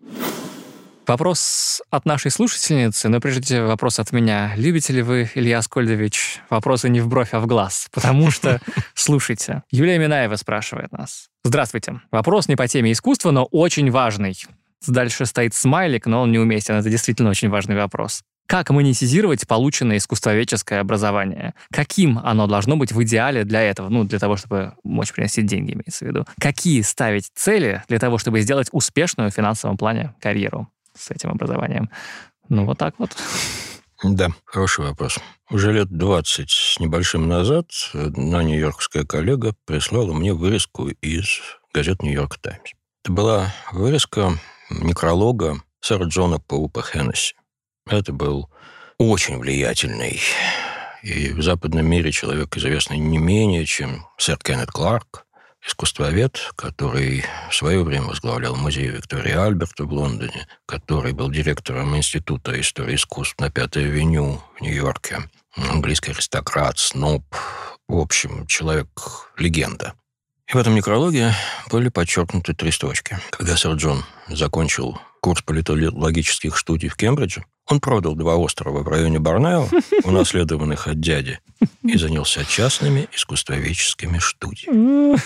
Вопрос 1.06 1.82
от 1.90 2.06
нашей 2.06 2.30
слушательницы, 2.30 3.10
но 3.10 3.20
прежде 3.20 3.62
вопрос 3.62 3.98
от 3.98 4.12
меня. 4.12 4.54
Любите 4.56 4.94
ли 4.94 5.02
вы, 5.02 5.30
Илья 5.34 5.60
Скольдович, 5.60 6.40
вопросы 6.48 6.88
не 6.88 7.00
в 7.00 7.08
бровь, 7.08 7.34
а 7.34 7.40
в 7.40 7.46
глаз? 7.46 7.88
Потому 7.92 8.30
что, 8.30 8.58
слушайте, 8.94 9.62
Юлия 9.70 9.98
Минаева 9.98 10.36
спрашивает 10.36 10.92
нас. 10.92 11.28
Здравствуйте. 11.42 12.00
Вопрос 12.10 12.48
не 12.48 12.56
по 12.56 12.66
теме 12.66 12.92
искусства, 12.92 13.32
но 13.32 13.44
очень 13.44 13.90
важный. 13.90 14.34
Дальше 14.86 15.26
стоит 15.26 15.52
смайлик, 15.52 16.06
но 16.06 16.22
он 16.22 16.32
неуместен. 16.32 16.76
Это 16.76 16.88
действительно 16.88 17.28
очень 17.28 17.50
важный 17.50 17.76
вопрос. 17.76 18.22
Как 18.46 18.70
монетизировать 18.70 19.46
полученное 19.48 19.96
искусствоведческое 19.96 20.80
образование? 20.80 21.54
Каким 21.72 22.18
оно 22.18 22.46
должно 22.46 22.76
быть 22.76 22.92
в 22.92 23.02
идеале 23.02 23.44
для 23.44 23.62
этого? 23.62 23.88
Ну, 23.88 24.04
для 24.04 24.18
того, 24.18 24.37
чтобы 24.37 24.74
мочь 24.85 25.12
приносить 25.12 25.46
деньги, 25.46 25.72
имеется 25.72 26.04
в 26.04 26.09
виду. 26.09 26.26
Какие 26.38 26.83
ставить 26.83 27.30
цели 27.35 27.83
для 27.88 27.98
того, 27.98 28.18
чтобы 28.18 28.40
сделать 28.40 28.68
успешную 28.72 29.30
в 29.30 29.35
финансовом 29.35 29.76
плане 29.76 30.14
карьеру 30.20 30.68
с 30.94 31.11
этим 31.11 31.30
образованием? 31.30 31.90
Ну, 32.48 32.66
вот 32.66 32.78
так 32.78 32.94
вот. 32.98 33.16
Да, 34.02 34.28
хороший 34.44 34.85
вопрос. 34.85 35.18
Уже 35.50 35.72
лет 35.72 35.88
20 35.88 36.50
с 36.50 36.78
небольшим 36.78 37.26
назад 37.26 37.70
одна 37.94 38.42
нью-йоркская 38.42 39.04
коллега 39.04 39.54
прислала 39.64 40.12
мне 40.12 40.35
вырезку 40.35 40.88
из 40.88 41.40
газет 41.72 42.02
«Нью-Йорк 42.02 42.38
Таймс». 42.38 42.72
Это 43.02 43.12
была 43.12 43.54
вырезка 43.72 44.38
некролога 44.70 45.62
сэра 45.80 46.04
Джона 46.04 46.38
Поупа 46.38 46.83
Хеннесси. 46.83 47.35
Это 47.86 48.12
был 48.12 48.50
очень 48.98 49.38
влиятельный 49.38 50.20
и 51.04 51.32
в 51.32 51.42
западном 51.42 51.86
мире 51.86 52.10
человек, 52.12 52.56
известный 52.56 52.96
не 52.96 53.18
менее, 53.18 53.66
чем 53.66 54.06
сэр 54.16 54.38
Кеннет 54.38 54.70
Кларк, 54.70 55.26
искусствовед, 55.66 56.40
который 56.56 57.24
в 57.50 57.54
свое 57.54 57.84
время 57.84 58.06
возглавлял 58.06 58.56
музей 58.56 58.88
Виктории 58.88 59.32
Альберта 59.32 59.84
в 59.84 59.92
Лондоне, 59.92 60.48
который 60.66 61.12
был 61.12 61.30
директором 61.30 61.94
Института 61.94 62.58
истории 62.58 62.94
искусств 62.94 63.38
на 63.38 63.50
Пятой 63.50 63.84
авеню 63.84 64.40
в 64.56 64.62
Нью-Йорке, 64.62 65.28
английский 65.56 66.12
аристократ, 66.12 66.78
сноб, 66.78 67.22
в 67.86 67.98
общем, 67.98 68.46
человек-легенда. 68.46 69.92
И 70.48 70.52
в 70.54 70.56
этом 70.56 70.74
некрологе 70.74 71.34
были 71.70 71.90
подчеркнуты 71.90 72.54
три 72.54 72.70
строчки. 72.70 73.18
Когда 73.30 73.56
сэр 73.58 73.74
Джон 73.74 74.04
закончил 74.28 74.98
курс 75.24 75.40
политологических 75.40 76.54
студий 76.58 76.90
в 76.90 76.96
Кембридже, 76.96 77.46
он 77.66 77.80
продал 77.80 78.14
два 78.14 78.37
острова 78.37 78.82
в 78.82 78.88
районе 78.88 79.18
Борнео, 79.18 79.66
унаследованных 80.04 80.87
от 80.87 81.00
дяди, 81.00 81.40
и 81.82 81.96
занялся 81.96 82.44
частными 82.44 83.08
искусствоведческими 83.10 84.18
студиями. 84.18 85.16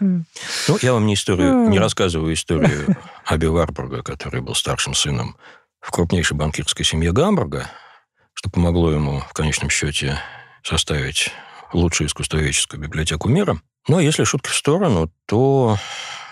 Ну, 0.68 0.78
я 0.80 0.94
вам 0.94 1.04
не 1.04 1.14
историю, 1.14 1.68
не 1.68 1.78
рассказываю 1.78 2.32
историю 2.32 2.96
Аби 3.26 3.44
Варбурга, 3.44 4.02
который 4.02 4.40
был 4.40 4.54
старшим 4.54 4.94
сыном 4.94 5.36
в 5.80 5.90
крупнейшей 5.90 6.34
банкирской 6.34 6.86
семье 6.86 7.12
Гамбурга, 7.12 7.70
что 8.32 8.48
помогло 8.48 8.90
ему 8.90 9.20
в 9.20 9.34
конечном 9.34 9.68
счете 9.68 10.18
составить 10.62 11.30
лучшую 11.74 12.08
искусствоведческую 12.08 12.80
библиотеку 12.80 13.28
мира. 13.28 13.60
Но 13.88 14.00
если 14.00 14.24
шутки 14.24 14.48
в 14.48 14.54
сторону, 14.54 15.12
то 15.26 15.76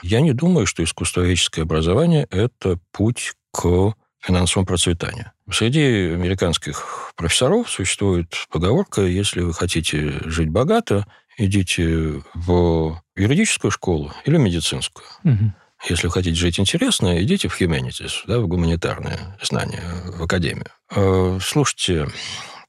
я 0.03 0.21
не 0.21 0.33
думаю, 0.33 0.67
что 0.67 0.85
искусствоведческое 0.85 1.65
образование– 1.65 2.27
это 2.31 2.79
путь 2.93 3.33
к 3.53 3.95
финансовому 4.21 4.67
процветанию. 4.67 5.33
Среди 5.51 6.13
американских 6.13 7.13
профессоров 7.17 7.69
существует 7.71 8.35
поговорка, 8.51 9.03
если 9.03 9.41
вы 9.41 9.53
хотите 9.53 10.21
жить 10.29 10.49
богато, 10.51 11.07
идите 11.37 12.23
в 12.35 13.03
юридическую 13.17 13.71
школу 13.71 14.13
или 14.25 14.37
медицинскую. 14.37 15.07
Мгм. 15.25 15.55
Если 15.89 16.07
вы 16.07 16.13
хотите 16.13 16.37
жить 16.37 16.61
интересно, 16.61 17.23
идите 17.23 17.49
в 17.49 17.59
humanities, 17.59 18.13
да, 18.27 18.39
в 18.39 18.47
гуманитарные 18.47 19.19
знания, 19.43 19.83
в 20.05 20.23
академию. 20.23 20.67
Э, 20.95 21.39
Слушайте, 21.43 22.07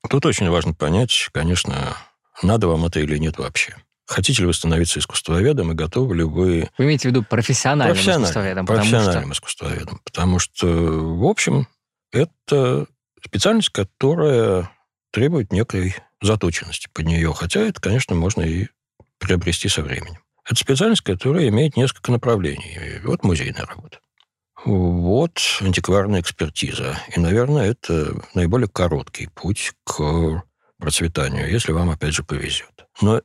тут 0.10 0.26
очень 0.26 0.50
важно 0.50 0.74
понять, 0.74 1.28
конечно, 1.34 1.98
надо 2.42 2.68
вам 2.68 2.86
это 2.86 3.02
или 3.02 3.18
нет 3.18 3.38
вообще. 3.38 3.76
Хотите 4.12 4.42
ли 4.42 4.48
вы 4.48 4.54
становиться 4.54 5.00
искусствоведом 5.00 5.72
и 5.72 5.74
готовы 5.74 6.18
ли 6.18 6.24
вы 6.24 6.70
Вы 6.78 6.84
имеете 6.86 7.08
в 7.08 7.12
виду 7.12 7.24
профессиональным 7.24 7.96
искусствоведом? 7.98 8.66
потому 8.66 8.86
что- 8.86 8.92
профессиональным 8.98 9.32
искусствоведом? 9.32 10.02
Потому 10.04 10.40
что, 10.40 10.68
в 10.68 11.24
общем, 11.26 11.68
это 12.12 12.88
специальность, 13.26 13.70
которая 13.70 14.70
требует 15.12 15.54
некой 15.54 15.96
заточенности 16.22 16.90
под 16.94 17.06
нее, 17.06 17.34
хотя 17.34 17.62
это, 17.62 17.80
конечно, 17.80 18.14
можно 18.14 18.42
и 18.42 18.68
приобрести 19.18 19.70
со 19.70 19.82
временем. 19.82 20.20
Это 20.44 20.56
специальность, 20.60 21.04
которая 21.04 21.48
имеет 21.48 21.78
несколько 21.78 22.12
направлений. 22.12 23.00
Вот 23.06 23.24
музейная 23.24 23.66
работа. 23.66 24.00
Вот 24.66 25.40
антикварная 25.62 26.20
экспертиза. 26.20 26.98
И, 27.16 27.20
наверное, 27.20 27.72
это 27.72 28.14
наиболее 28.34 28.68
короткий 28.68 29.28
путь 29.28 29.72
к 29.86 30.44
процветанию, 30.82 31.50
если 31.50 31.72
вам, 31.72 31.92
опять 31.92 32.14
же, 32.14 32.24
повезет. 32.24 32.86
Но 33.02 33.22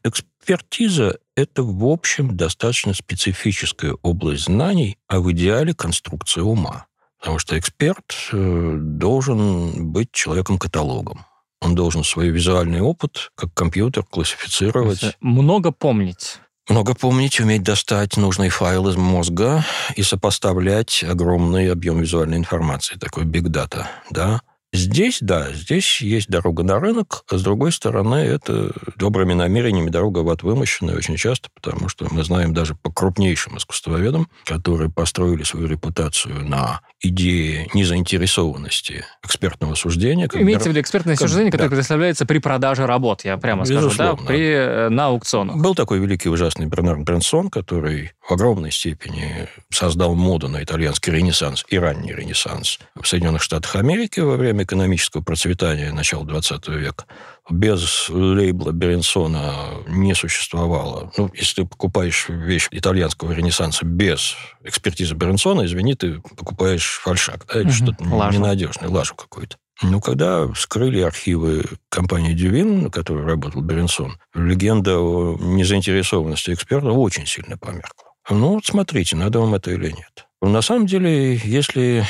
экспертиза– 0.46 1.18
это, 1.36 1.64
в 1.64 1.84
общем, 1.84 2.36
достаточно 2.36 2.94
специфическая 2.94 3.96
область 4.02 4.44
знаний, 4.44 4.96
а 5.08 5.18
в 5.18 5.32
идеале 5.32 5.74
конструкция 5.74 6.44
ума. 6.44 6.86
Потому 7.18 7.38
что 7.40 7.58
эксперт 7.58 8.14
э, 8.32 8.76
должен 8.78 9.90
быть 9.90 10.12
человеком-каталогом. 10.12 11.26
Он 11.60 11.74
должен 11.74 12.04
свой 12.04 12.28
визуальный 12.28 12.80
опыт, 12.80 13.32
как 13.34 13.52
компьютер, 13.54 14.04
классифицировать. 14.04 15.16
Много 15.20 15.72
помнить. 15.72 16.38
Много 16.68 16.94
помнить, 16.94 17.40
уметь 17.40 17.62
достать 17.62 18.16
нужный 18.16 18.50
файл 18.50 18.88
из 18.88 18.96
мозга 18.96 19.64
и 19.96 20.02
сопоставлять 20.02 21.02
огромный 21.02 21.72
объем 21.72 22.00
визуальной 22.00 22.36
информации, 22.36 22.96
такой 22.96 23.24
big 23.24 23.48
data, 23.48 23.86
да. 24.10 24.42
Здесь, 24.76 25.18
да, 25.22 25.52
здесь 25.54 26.02
есть 26.02 26.28
дорога 26.28 26.62
на 26.62 26.78
рынок, 26.78 27.24
а 27.30 27.38
с 27.38 27.42
другой 27.42 27.72
стороны, 27.72 28.16
это 28.16 28.72
добрыми 28.96 29.32
намерениями 29.32 29.88
дорога 29.88 30.18
в 30.18 30.28
ад 30.28 30.42
вымощенная 30.42 30.96
очень 30.96 31.16
часто, 31.16 31.48
потому 31.54 31.88
что 31.88 32.06
мы 32.10 32.22
знаем 32.22 32.52
даже 32.52 32.74
по 32.74 32.92
крупнейшим 32.92 33.56
искусствоведам, 33.56 34.28
которые 34.44 34.90
построили 34.90 35.44
свою 35.44 35.66
репутацию 35.66 36.46
на 36.46 36.82
идее 37.02 37.68
незаинтересованности 37.74 39.04
экспертного 39.22 39.74
суждения. 39.74 40.28
как 40.28 40.40
Имеется 40.40 40.68
в 40.68 40.72
виду 40.72 40.80
экспертное 40.80 41.14
как- 41.16 41.28
суждение, 41.28 41.50
которое 41.52 41.68
да. 41.68 41.74
предоставляется 41.76 42.26
при 42.26 42.38
продаже 42.38 42.86
работ, 42.86 43.24
я 43.24 43.36
прямо 43.36 43.64
скажу, 43.64 43.80
да, 43.80 43.86
Безусловно. 44.12 44.26
при, 44.26 44.40
э, 44.50 44.88
на 44.88 45.06
аукционах. 45.06 45.56
Был 45.56 45.74
такой 45.74 45.98
великий 45.98 46.28
ужасный 46.28 46.66
Бернард 46.66 47.00
Бренсон, 47.00 47.50
который 47.50 48.12
в 48.26 48.32
огромной 48.32 48.72
степени 48.72 49.48
создал 49.70 50.14
моду 50.14 50.48
на 50.48 50.62
итальянский 50.62 51.12
ренессанс 51.12 51.64
и 51.68 51.78
ранний 51.78 52.14
ренессанс 52.14 52.78
в 53.00 53.06
Соединенных 53.06 53.42
Штатах 53.42 53.76
Америки 53.76 54.20
во 54.20 54.36
время 54.36 54.64
экономического 54.64 55.22
процветания 55.22 55.92
начала 55.92 56.24
20 56.24 56.68
века. 56.68 57.04
Без 57.48 58.08
лейбла 58.08 58.72
Беренсона 58.72 59.54
не 59.86 60.14
существовало. 60.14 61.12
Ну, 61.16 61.30
если 61.34 61.62
ты 61.62 61.68
покупаешь 61.68 62.26
вещь 62.28 62.66
итальянского 62.72 63.32
ренессанса 63.32 63.84
без 63.86 64.34
экспертизы 64.64 65.14
Беренсона, 65.14 65.64
извини, 65.64 65.94
ты 65.94 66.20
покупаешь 66.36 67.00
фальшак, 67.02 67.46
да, 67.46 67.60
или 67.60 67.68
Мгм. 67.68 67.72
что-то 67.72 68.04
Лажу. 68.04 68.38
ненадежное, 68.38 68.88
лажу 68.88 69.14
какую-то. 69.14 69.56
Ну, 69.82 70.00
когда 70.00 70.48
вскрыли 70.52 71.00
архивы 71.02 71.64
компании 71.90 72.32
Дювин, 72.32 72.84
на 72.84 72.90
которой 72.90 73.24
работал 73.26 73.60
Беренсон, 73.62 74.18
легенда 74.34 74.98
о 74.98 75.36
незаинтересованности 75.38 76.52
эксперта 76.52 76.90
очень 76.90 77.26
сильно 77.26 77.56
померкла. 77.58 78.08
Ну, 78.28 78.54
вот 78.54 78.64
смотрите, 78.66 79.14
надо 79.14 79.38
вам 79.38 79.54
это 79.54 79.70
или 79.70 79.90
нет. 79.90 80.26
На 80.42 80.62
самом 80.62 80.86
деле, 80.86 81.36
если 81.36 82.04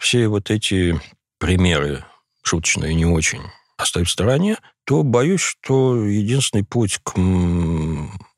все 0.00 0.26
вот 0.28 0.50
эти 0.50 0.98
примеры, 1.38 2.04
шуточные 2.42 2.94
не 2.94 3.04
очень, 3.06 3.42
оставить 3.76 4.08
в 4.08 4.12
стороне, 4.12 4.58
то 4.84 5.02
боюсь, 5.02 5.40
что 5.40 6.04
единственный 6.04 6.64
путь 6.64 7.00
к 7.02 7.14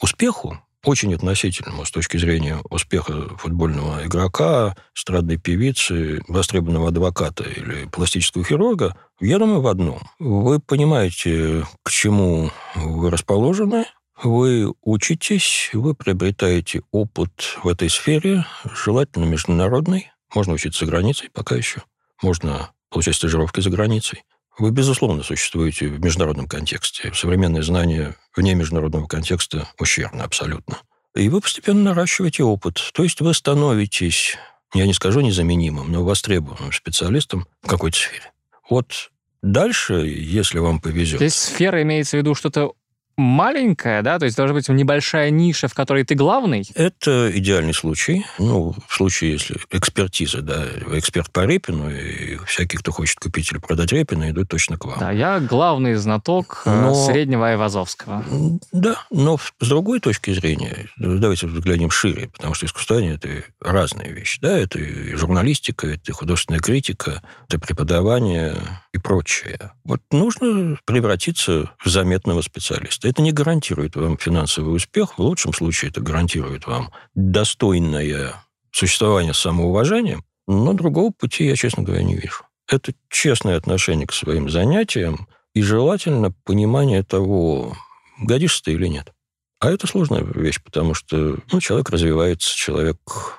успеху, 0.01 0.59
очень 0.85 1.15
относительному 1.15 1.85
с 1.85 1.91
точки 1.91 2.17
зрения 2.17 2.59
успеха 2.71 3.37
футбольного 3.39 4.07
игрока, 4.07 4.77
эстрадной 4.95 5.37
певицы, 5.37 6.23
востребованного 6.29 6.89
адвоката 6.89 7.43
или 7.43 7.87
пластического 7.87 8.45
хирурга, 8.45 8.97
я 9.21 9.39
думаю, 9.39 9.61
в 9.61 9.67
одном. 9.67 10.01
Вы 10.21 10.61
понимаете, 10.61 11.67
к 11.83 11.91
чему 11.91 12.53
вы 12.77 13.11
расположены, 13.11 13.87
вы 14.23 14.73
учитесь, 14.83 15.71
вы 15.73 15.95
приобретаете 15.95 16.83
опыт 16.91 17.59
в 17.63 17.69
этой 17.69 17.91
сфере, 17.91 18.47
желательно 18.73 19.25
международный. 19.25 20.11
Можно 20.35 20.55
учиться 20.55 20.85
за 20.85 20.91
границей 20.91 21.31
пока 21.33 21.57
еще. 21.57 21.83
Можно 22.23 22.71
получать 22.91 23.17
стажировки 23.17 23.61
за 23.61 23.71
границей. 23.71 24.23
Вы, 24.59 24.71
безусловно, 24.71 25.23
существуете 25.23 25.89
в 25.89 26.01
международном 26.03 26.49
контексте. 26.49 27.13
Современные 27.15 27.63
знания 27.63 28.17
вне 28.35 28.55
международного 28.55 29.07
контекста 29.07 29.69
ущербны 29.79 30.23
абсолютно. 30.23 30.79
И 31.15 31.29
вы 31.29 31.41
постепенно 31.41 31.83
наращиваете 31.83 32.43
опыт. 32.43 32.91
То 32.95 33.03
есть 33.03 33.21
вы 33.21 33.35
становитесь, 33.35 34.37
я 34.75 34.87
не 34.87 34.95
скажу 34.95 35.21
незаменимым, 35.21 35.91
но 35.93 36.05
востребованным 36.05 36.73
специалистом 36.73 37.47
в 37.63 37.69
какой-то 37.69 37.99
сфере. 37.99 38.33
Вот 38.69 39.11
дальше, 39.43 39.95
если 39.95 40.59
вам 40.59 40.81
повезет... 40.81 41.21
Здесь 41.21 41.35
сфера 41.35 41.83
имеется 41.83 42.17
в 42.17 42.21
виду 42.21 42.35
что-то 42.35 42.73
маленькое, 43.17 44.03
да, 44.03 44.19
то 44.19 44.25
есть 44.25 44.37
должна 44.37 44.55
быть 44.55 44.69
небольшая 44.69 45.31
ниша, 45.31 45.69
в 45.69 45.75
которой 45.75 46.05
ты 46.05 46.15
главный. 46.15 46.69
Это 46.75 47.31
идеальный 47.35 47.75
случай. 47.75 48.27
Ну, 48.39 48.75
в 48.87 48.95
случае, 48.95 49.33
если 49.33 49.57
экспертиза, 49.71 50.43
да, 50.43 50.65
эксперт 50.93 51.31
по 51.33 51.47
Репину, 51.47 51.91
и 51.91 52.37
всякий, 52.47 52.77
кто 52.77 52.93
хочет 52.93 53.19
купить 53.19 53.51
или 53.53 53.59
продать 53.59 53.93
Репина, 53.93 54.31
идут 54.31 54.49
точно 54.49 54.77
к 54.77 54.85
вам. 54.85 54.99
Да, 54.99 55.11
я 55.11 55.41
главный 55.41 55.95
знаток 55.95 56.63
э, 56.67 56.71
Но- 56.71 56.95
среднего 56.95 57.49
Айвазовского. 57.49 58.25
Да, 58.73 59.05
но 59.11 59.39
с 59.39 59.69
другой 59.69 60.01
точки 60.01 60.33
зрения, 60.33 60.89
давайте 60.97 61.47
взглянем 61.47 61.91
шире, 61.91 62.29
потому 62.29 62.55
что 62.55 62.67
искусствоведение– 62.67 63.15
это 63.17 63.45
разные 63.61 64.13
вещи. 64.13 64.41
Да, 64.41 64.57
это 64.59 64.79
и 64.79 65.15
журналистика, 65.15 65.87
это 65.87 66.11
и 66.11 66.13
художественная 66.13 66.61
критика, 66.61 67.23
это 67.49 67.59
преподавание 67.59 68.57
и 68.93 68.99
прочее. 68.99 69.73
Вот 69.85 70.01
нужно 70.11 70.79
превратиться 70.85 71.71
в 71.83 71.89
заметного 71.89 72.43
специалиста. 72.43 73.06
Это 73.07 73.23
не 73.23 73.31
гарантирует 73.31 73.95
вам 73.95 74.19
финансовый 74.19 74.75
успех. 74.75 75.17
В 75.17 75.23
лучшем 75.23 75.53
случае 75.53 75.91
это 75.91 76.01
гарантирует 76.01 76.67
вам 76.67 76.91
достойное 77.15 78.35
существование 78.73 79.33
с 79.33 79.39
самоуважением, 79.39 80.25
но 80.49 80.73
другого 80.73 81.13
пути 81.13 81.47
я, 81.47 81.55
честно 81.55 81.85
говоря, 81.85 82.03
не 82.03 82.17
вижу. 82.17 82.45
Это 82.69 82.93
честное 83.09 83.57
отношение 83.57 84.09
к 84.09 84.13
своим 84.13 84.51
занятиям 84.51 85.29
и 85.55 85.63
желательно 85.63 86.33
понимание 86.45 87.05
того, 87.05 87.77
годишься 88.21 88.65
ты 88.65 88.73
или 88.73 88.89
нет. 88.89 89.13
А 89.59 89.71
это 89.71 89.87
сложная 89.87 90.23
вещь, 90.23 90.61
потому 90.63 90.93
что 90.93 91.39
ну, 91.51 91.61
человек 91.61 91.89
развивается, 91.89 92.55
человек, 92.55 92.99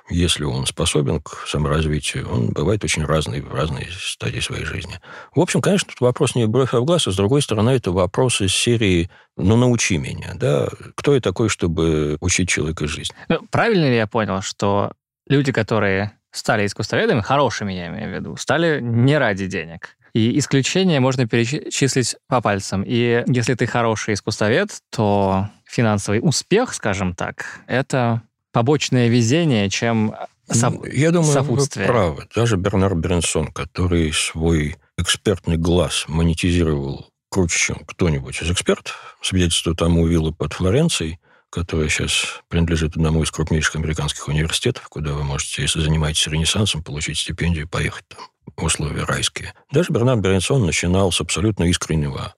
если 0.09 0.45
он 0.45 0.65
способен 0.65 1.21
к 1.21 1.45
саморазвитию, 1.47 2.27
он 2.27 2.49
бывает 2.49 2.83
очень 2.83 3.05
разный 3.05 3.41
в 3.41 3.53
разные 3.53 3.87
стадии 3.91 4.39
своей 4.39 4.65
жизни. 4.65 4.99
В 5.35 5.39
общем, 5.39 5.61
конечно, 5.61 5.89
тут 5.89 6.01
вопрос 6.01 6.33
не 6.33 6.47
бровь, 6.47 6.73
а 6.73 6.79
в 6.79 6.85
глаз, 6.85 7.05
а 7.05 7.11
с 7.11 7.15
другой 7.15 7.43
стороны, 7.43 7.69
это 7.69 7.91
вопрос 7.91 8.41
из 8.41 8.53
серии 8.53 9.11
«ну, 9.35 9.55
научи 9.57 9.99
меня». 9.99 10.33
Да? 10.33 10.67
Кто 10.95 11.13
я 11.13 11.21
такой, 11.21 11.49
чтобы 11.49 12.17
учить 12.19 12.49
человека 12.49 12.87
жизнь? 12.87 13.13
Ну, 13.29 13.41
правильно 13.51 13.85
ли 13.85 13.95
я 13.95 14.07
понял, 14.07 14.41
что 14.41 14.93
люди, 15.27 15.51
которые 15.51 16.13
стали 16.31 16.65
искусствоведами, 16.65 17.21
хорошими, 17.21 17.73
я 17.73 17.87
имею 17.89 18.09
в 18.09 18.15
виду, 18.15 18.37
стали 18.37 18.79
не 18.81 19.19
ради 19.19 19.45
денег? 19.45 19.95
И 20.13 20.39
исключения 20.39 20.99
можно 20.99 21.27
перечислить 21.27 22.15
по 22.27 22.41
пальцам. 22.41 22.83
И 22.83 23.23
если 23.27 23.53
ты 23.53 23.67
хороший 23.67 24.15
искусствовед, 24.15 24.71
то 24.89 25.49
финансовый 25.67 26.19
успех, 26.21 26.73
скажем 26.73 27.13
так, 27.15 27.61
это 27.67 28.21
побочное 28.51 29.07
везение, 29.07 29.69
чем 29.69 30.15
соп- 30.49 30.89
Я 30.91 31.11
думаю, 31.11 31.31
сопутствие. 31.33 31.85
вы 31.87 31.91
правы. 31.93 32.27
Даже 32.35 32.57
Бернар 32.57 32.95
Бернсон, 32.95 33.47
который 33.47 34.11
свой 34.13 34.77
экспертный 34.97 35.57
глаз 35.57 36.05
монетизировал 36.07 37.09
круче, 37.29 37.59
чем 37.59 37.75
кто-нибудь 37.85 38.41
из 38.41 38.49
экспертов, 38.49 39.17
свидетельство 39.21 39.75
тому 39.75 40.07
виллы 40.07 40.33
под 40.33 40.53
Флоренцией, 40.53 41.19
которая 41.49 41.89
сейчас 41.89 42.41
принадлежит 42.47 42.95
одному 42.97 43.23
из 43.23 43.31
крупнейших 43.31 43.75
американских 43.75 44.27
университетов, 44.27 44.87
куда 44.89 45.13
вы 45.13 45.23
можете, 45.23 45.61
если 45.61 45.79
занимаетесь 45.81 46.27
ренессансом, 46.27 46.83
получить 46.83 47.17
стипендию 47.19 47.65
и 47.65 47.67
поехать 47.67 48.05
там 48.07 48.19
в 48.55 48.63
условия 48.63 49.03
райские. 49.03 49.53
Даже 49.71 49.91
Бернар 49.93 50.17
Бернсон 50.17 50.65
начинал 50.65 51.11
с 51.11 51.21
абсолютно 51.21 51.65
искреннего 51.65 52.33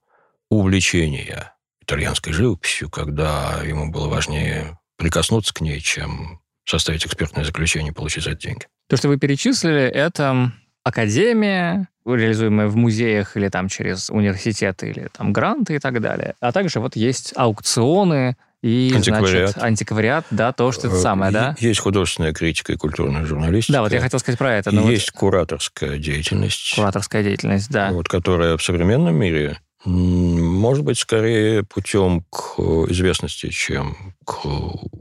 увлечения 0.49 1.53
итальянской 1.89 2.33
живописью, 2.33 2.89
когда 2.89 3.61
ему 3.63 3.91
было 3.91 4.07
важнее 4.07 4.77
прикоснуться 4.97 5.53
к 5.53 5.61
ней, 5.61 5.79
чем 5.79 6.39
составить 6.65 7.05
экспертное 7.05 7.43
заключение 7.43 7.91
и 7.91 7.95
получить 7.95 8.23
за 8.23 8.31
это 8.31 8.41
деньги. 8.41 8.65
То, 8.87 8.97
что 8.97 9.07
вы 9.07 9.17
перечислили, 9.17 9.81
это 9.81 10.51
академия, 10.83 11.87
реализуемые 12.05 12.67
в 12.67 12.75
музеях 12.75 13.37
или 13.37 13.49
там 13.49 13.69
через 13.69 14.09
университеты 14.09 14.89
или 14.89 15.09
там 15.11 15.33
гранты 15.33 15.75
и 15.75 15.79
так 15.79 15.99
далее. 16.01 16.35
А 16.39 16.51
также 16.51 16.79
вот 16.79 16.95
есть 16.95 17.33
аукционы, 17.35 18.35
и, 18.61 18.91
антиквариат. 18.93 19.51
значит, 19.51 19.63
антиквариат, 19.63 20.25
да, 20.31 20.51
то, 20.51 20.73
что 20.73 20.87
это 20.87 20.97
э, 20.97 20.99
самое, 20.99 21.31
да? 21.31 21.55
Есть 21.59 21.79
художественная 21.79 22.33
критика 22.33 22.73
и 22.73 22.75
культурная 22.75 23.23
журналистика. 23.25 23.71
Да, 23.71 23.81
вот 23.83 23.93
я 23.93 24.01
хотел 24.01 24.19
сказать 24.19 24.37
про 24.37 24.53
это. 24.53 24.71
Но 24.71 24.91
есть 24.91 25.13
вот... 25.13 25.19
кураторская 25.19 25.97
деятельность. 25.97 26.75
Кураторская 26.75 27.23
деятельность, 27.23 27.69
да. 27.71 27.91
Вот, 27.91 28.09
которая 28.09 28.57
в 28.57 28.63
современном 28.63 29.15
мире 29.15 29.59
может 29.85 30.83
быть, 30.83 30.97
скорее 30.97 31.63
путем 31.63 32.23
к 32.29 32.59
известности, 32.89 33.49
чем 33.49 34.13
к 34.25 34.45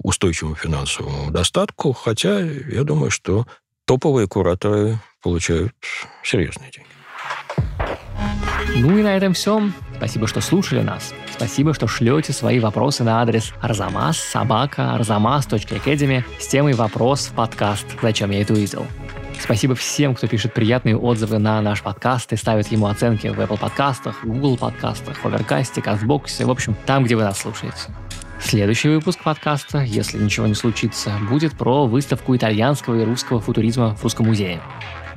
устойчивому 0.04 0.54
финансовому 0.54 1.30
достатку, 1.30 1.92
хотя 1.92 2.40
я 2.40 2.84
думаю, 2.84 3.10
что 3.10 3.46
топовые 3.86 4.28
кураторы 4.28 5.00
получают 5.22 5.74
серьезные 6.22 6.70
деньги. 6.70 6.88
Ну 8.76 8.98
и 8.98 9.02
на 9.02 9.16
этом 9.16 9.32
все. 9.32 9.70
Спасибо, 9.96 10.28
что 10.28 10.40
слушали 10.40 10.82
нас. 10.82 11.12
Спасибо, 11.34 11.74
что 11.74 11.88
шлете 11.88 12.32
свои 12.32 12.60
вопросы 12.60 13.02
на 13.02 13.20
адрес 13.20 13.52
arzamas 13.60 14.18
собака 14.18 14.94
arzamas.academy 14.94 16.22
с 16.38 16.46
темой 16.46 16.74
«Вопрос 16.74 17.28
в 17.28 17.32
подкаст. 17.34 17.86
Зачем 18.00 18.30
я 18.30 18.42
это 18.42 18.52
увидел?». 18.52 18.86
Спасибо 19.40 19.74
всем, 19.74 20.14
кто 20.14 20.26
пишет 20.26 20.52
приятные 20.52 20.96
отзывы 20.96 21.38
на 21.38 21.60
наш 21.62 21.82
подкаст 21.82 22.32
и 22.32 22.36
ставит 22.36 22.70
ему 22.72 22.86
оценки 22.86 23.28
в 23.28 23.40
Apple 23.40 23.58
подкастах, 23.58 24.24
Google 24.24 24.56
подкастах, 24.56 25.24
Overcast, 25.24 25.82
CastBox, 25.82 26.44
в 26.44 26.50
общем, 26.50 26.76
там, 26.86 27.04
где 27.04 27.16
вы 27.16 27.22
нас 27.22 27.38
слушаете. 27.38 27.76
Следующий 28.40 28.88
выпуск 28.88 29.22
подкаста, 29.22 29.80
если 29.80 30.18
ничего 30.18 30.46
не 30.46 30.54
случится, 30.54 31.12
будет 31.28 31.56
про 31.56 31.86
выставку 31.86 32.36
итальянского 32.36 33.00
и 33.00 33.04
русского 33.04 33.40
футуризма 33.40 33.94
в 33.96 34.02
Русском 34.02 34.26
музее. 34.26 34.60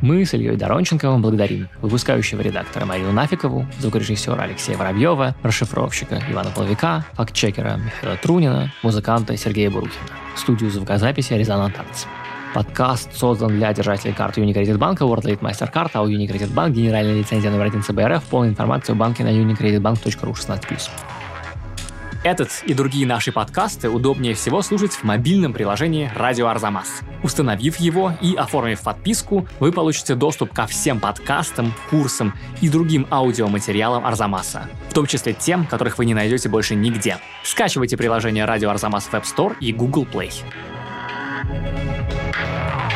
Мы 0.01 0.25
с 0.25 0.33
Ильей 0.33 0.55
Доронченковым 0.55 1.21
благодарим 1.21 1.69
выпускающего 1.81 2.41
редактора 2.41 2.85
Марию 2.85 3.11
Нафикову, 3.11 3.67
звукорежиссера 3.79 4.41
Алексея 4.41 4.77
Воробьева, 4.77 5.35
расшифровщика 5.43 6.23
Ивана 6.29 6.49
Половика, 6.49 7.05
фактчекера 7.13 7.77
Михаила 7.77 8.17
Трунина, 8.17 8.73
музыканта 8.81 9.37
Сергея 9.37 9.69
Бурухина, 9.69 10.07
студию 10.35 10.71
звукозаписи 10.71 11.33
«Резонант 11.33 11.77
Артс». 11.77 12.05
Подкаст 12.53 13.15
создан 13.15 13.55
для 13.57 13.71
держателей 13.71 14.13
карт 14.13 14.37
Unicredit 14.37 14.77
банка, 14.77 15.05
WorldLead 15.05 15.39
MasterCard, 15.39 15.91
а 15.93 16.01
у 16.01 16.09
Unicredit 16.09 16.53
Bank 16.53 16.71
генеральная 16.71 17.15
лицензия 17.15 17.49
номер 17.49 17.67
1 17.67 17.83
ЦБРФ, 17.83 18.23
полная 18.23 18.49
информация 18.49 18.93
о 18.93 18.97
банке 18.97 19.23
на 19.23 19.29
unicreditbank.ru 19.29 20.33
16+. 20.33 20.89
Этот 22.23 22.49
и 22.67 22.73
другие 22.73 23.07
наши 23.07 23.31
подкасты 23.31 23.89
удобнее 23.89 24.35
всего 24.35 24.61
слушать 24.61 24.91
в 24.91 25.03
мобильном 25.03 25.53
приложении 25.53 26.11
«Радио 26.13 26.47
Арзамас». 26.47 27.01
Установив 27.23 27.77
его 27.77 28.13
и 28.21 28.35
оформив 28.35 28.81
подписку, 28.81 29.47
вы 29.59 29.71
получите 29.71 30.13
доступ 30.13 30.53
ко 30.53 30.67
всем 30.67 30.99
подкастам, 30.99 31.73
курсам 31.89 32.33
и 32.61 32.69
другим 32.69 33.07
аудиоматериалам 33.09 34.05
Арзамаса, 34.05 34.69
в 34.89 34.93
том 34.93 35.07
числе 35.07 35.33
тем, 35.33 35.65
которых 35.65 35.97
вы 35.97 36.05
не 36.05 36.13
найдете 36.13 36.49
больше 36.49 36.75
нигде. 36.75 37.17
Скачивайте 37.43 37.97
приложение 37.97 38.45
«Радио 38.45 38.69
Арзамас» 38.69 39.05
в 39.05 39.13
App 39.13 39.23
Store 39.23 39.55
и 39.59 39.71
Google 39.71 40.05
Play. 40.05 40.31
Thank 41.43 42.85
you. 42.85 42.90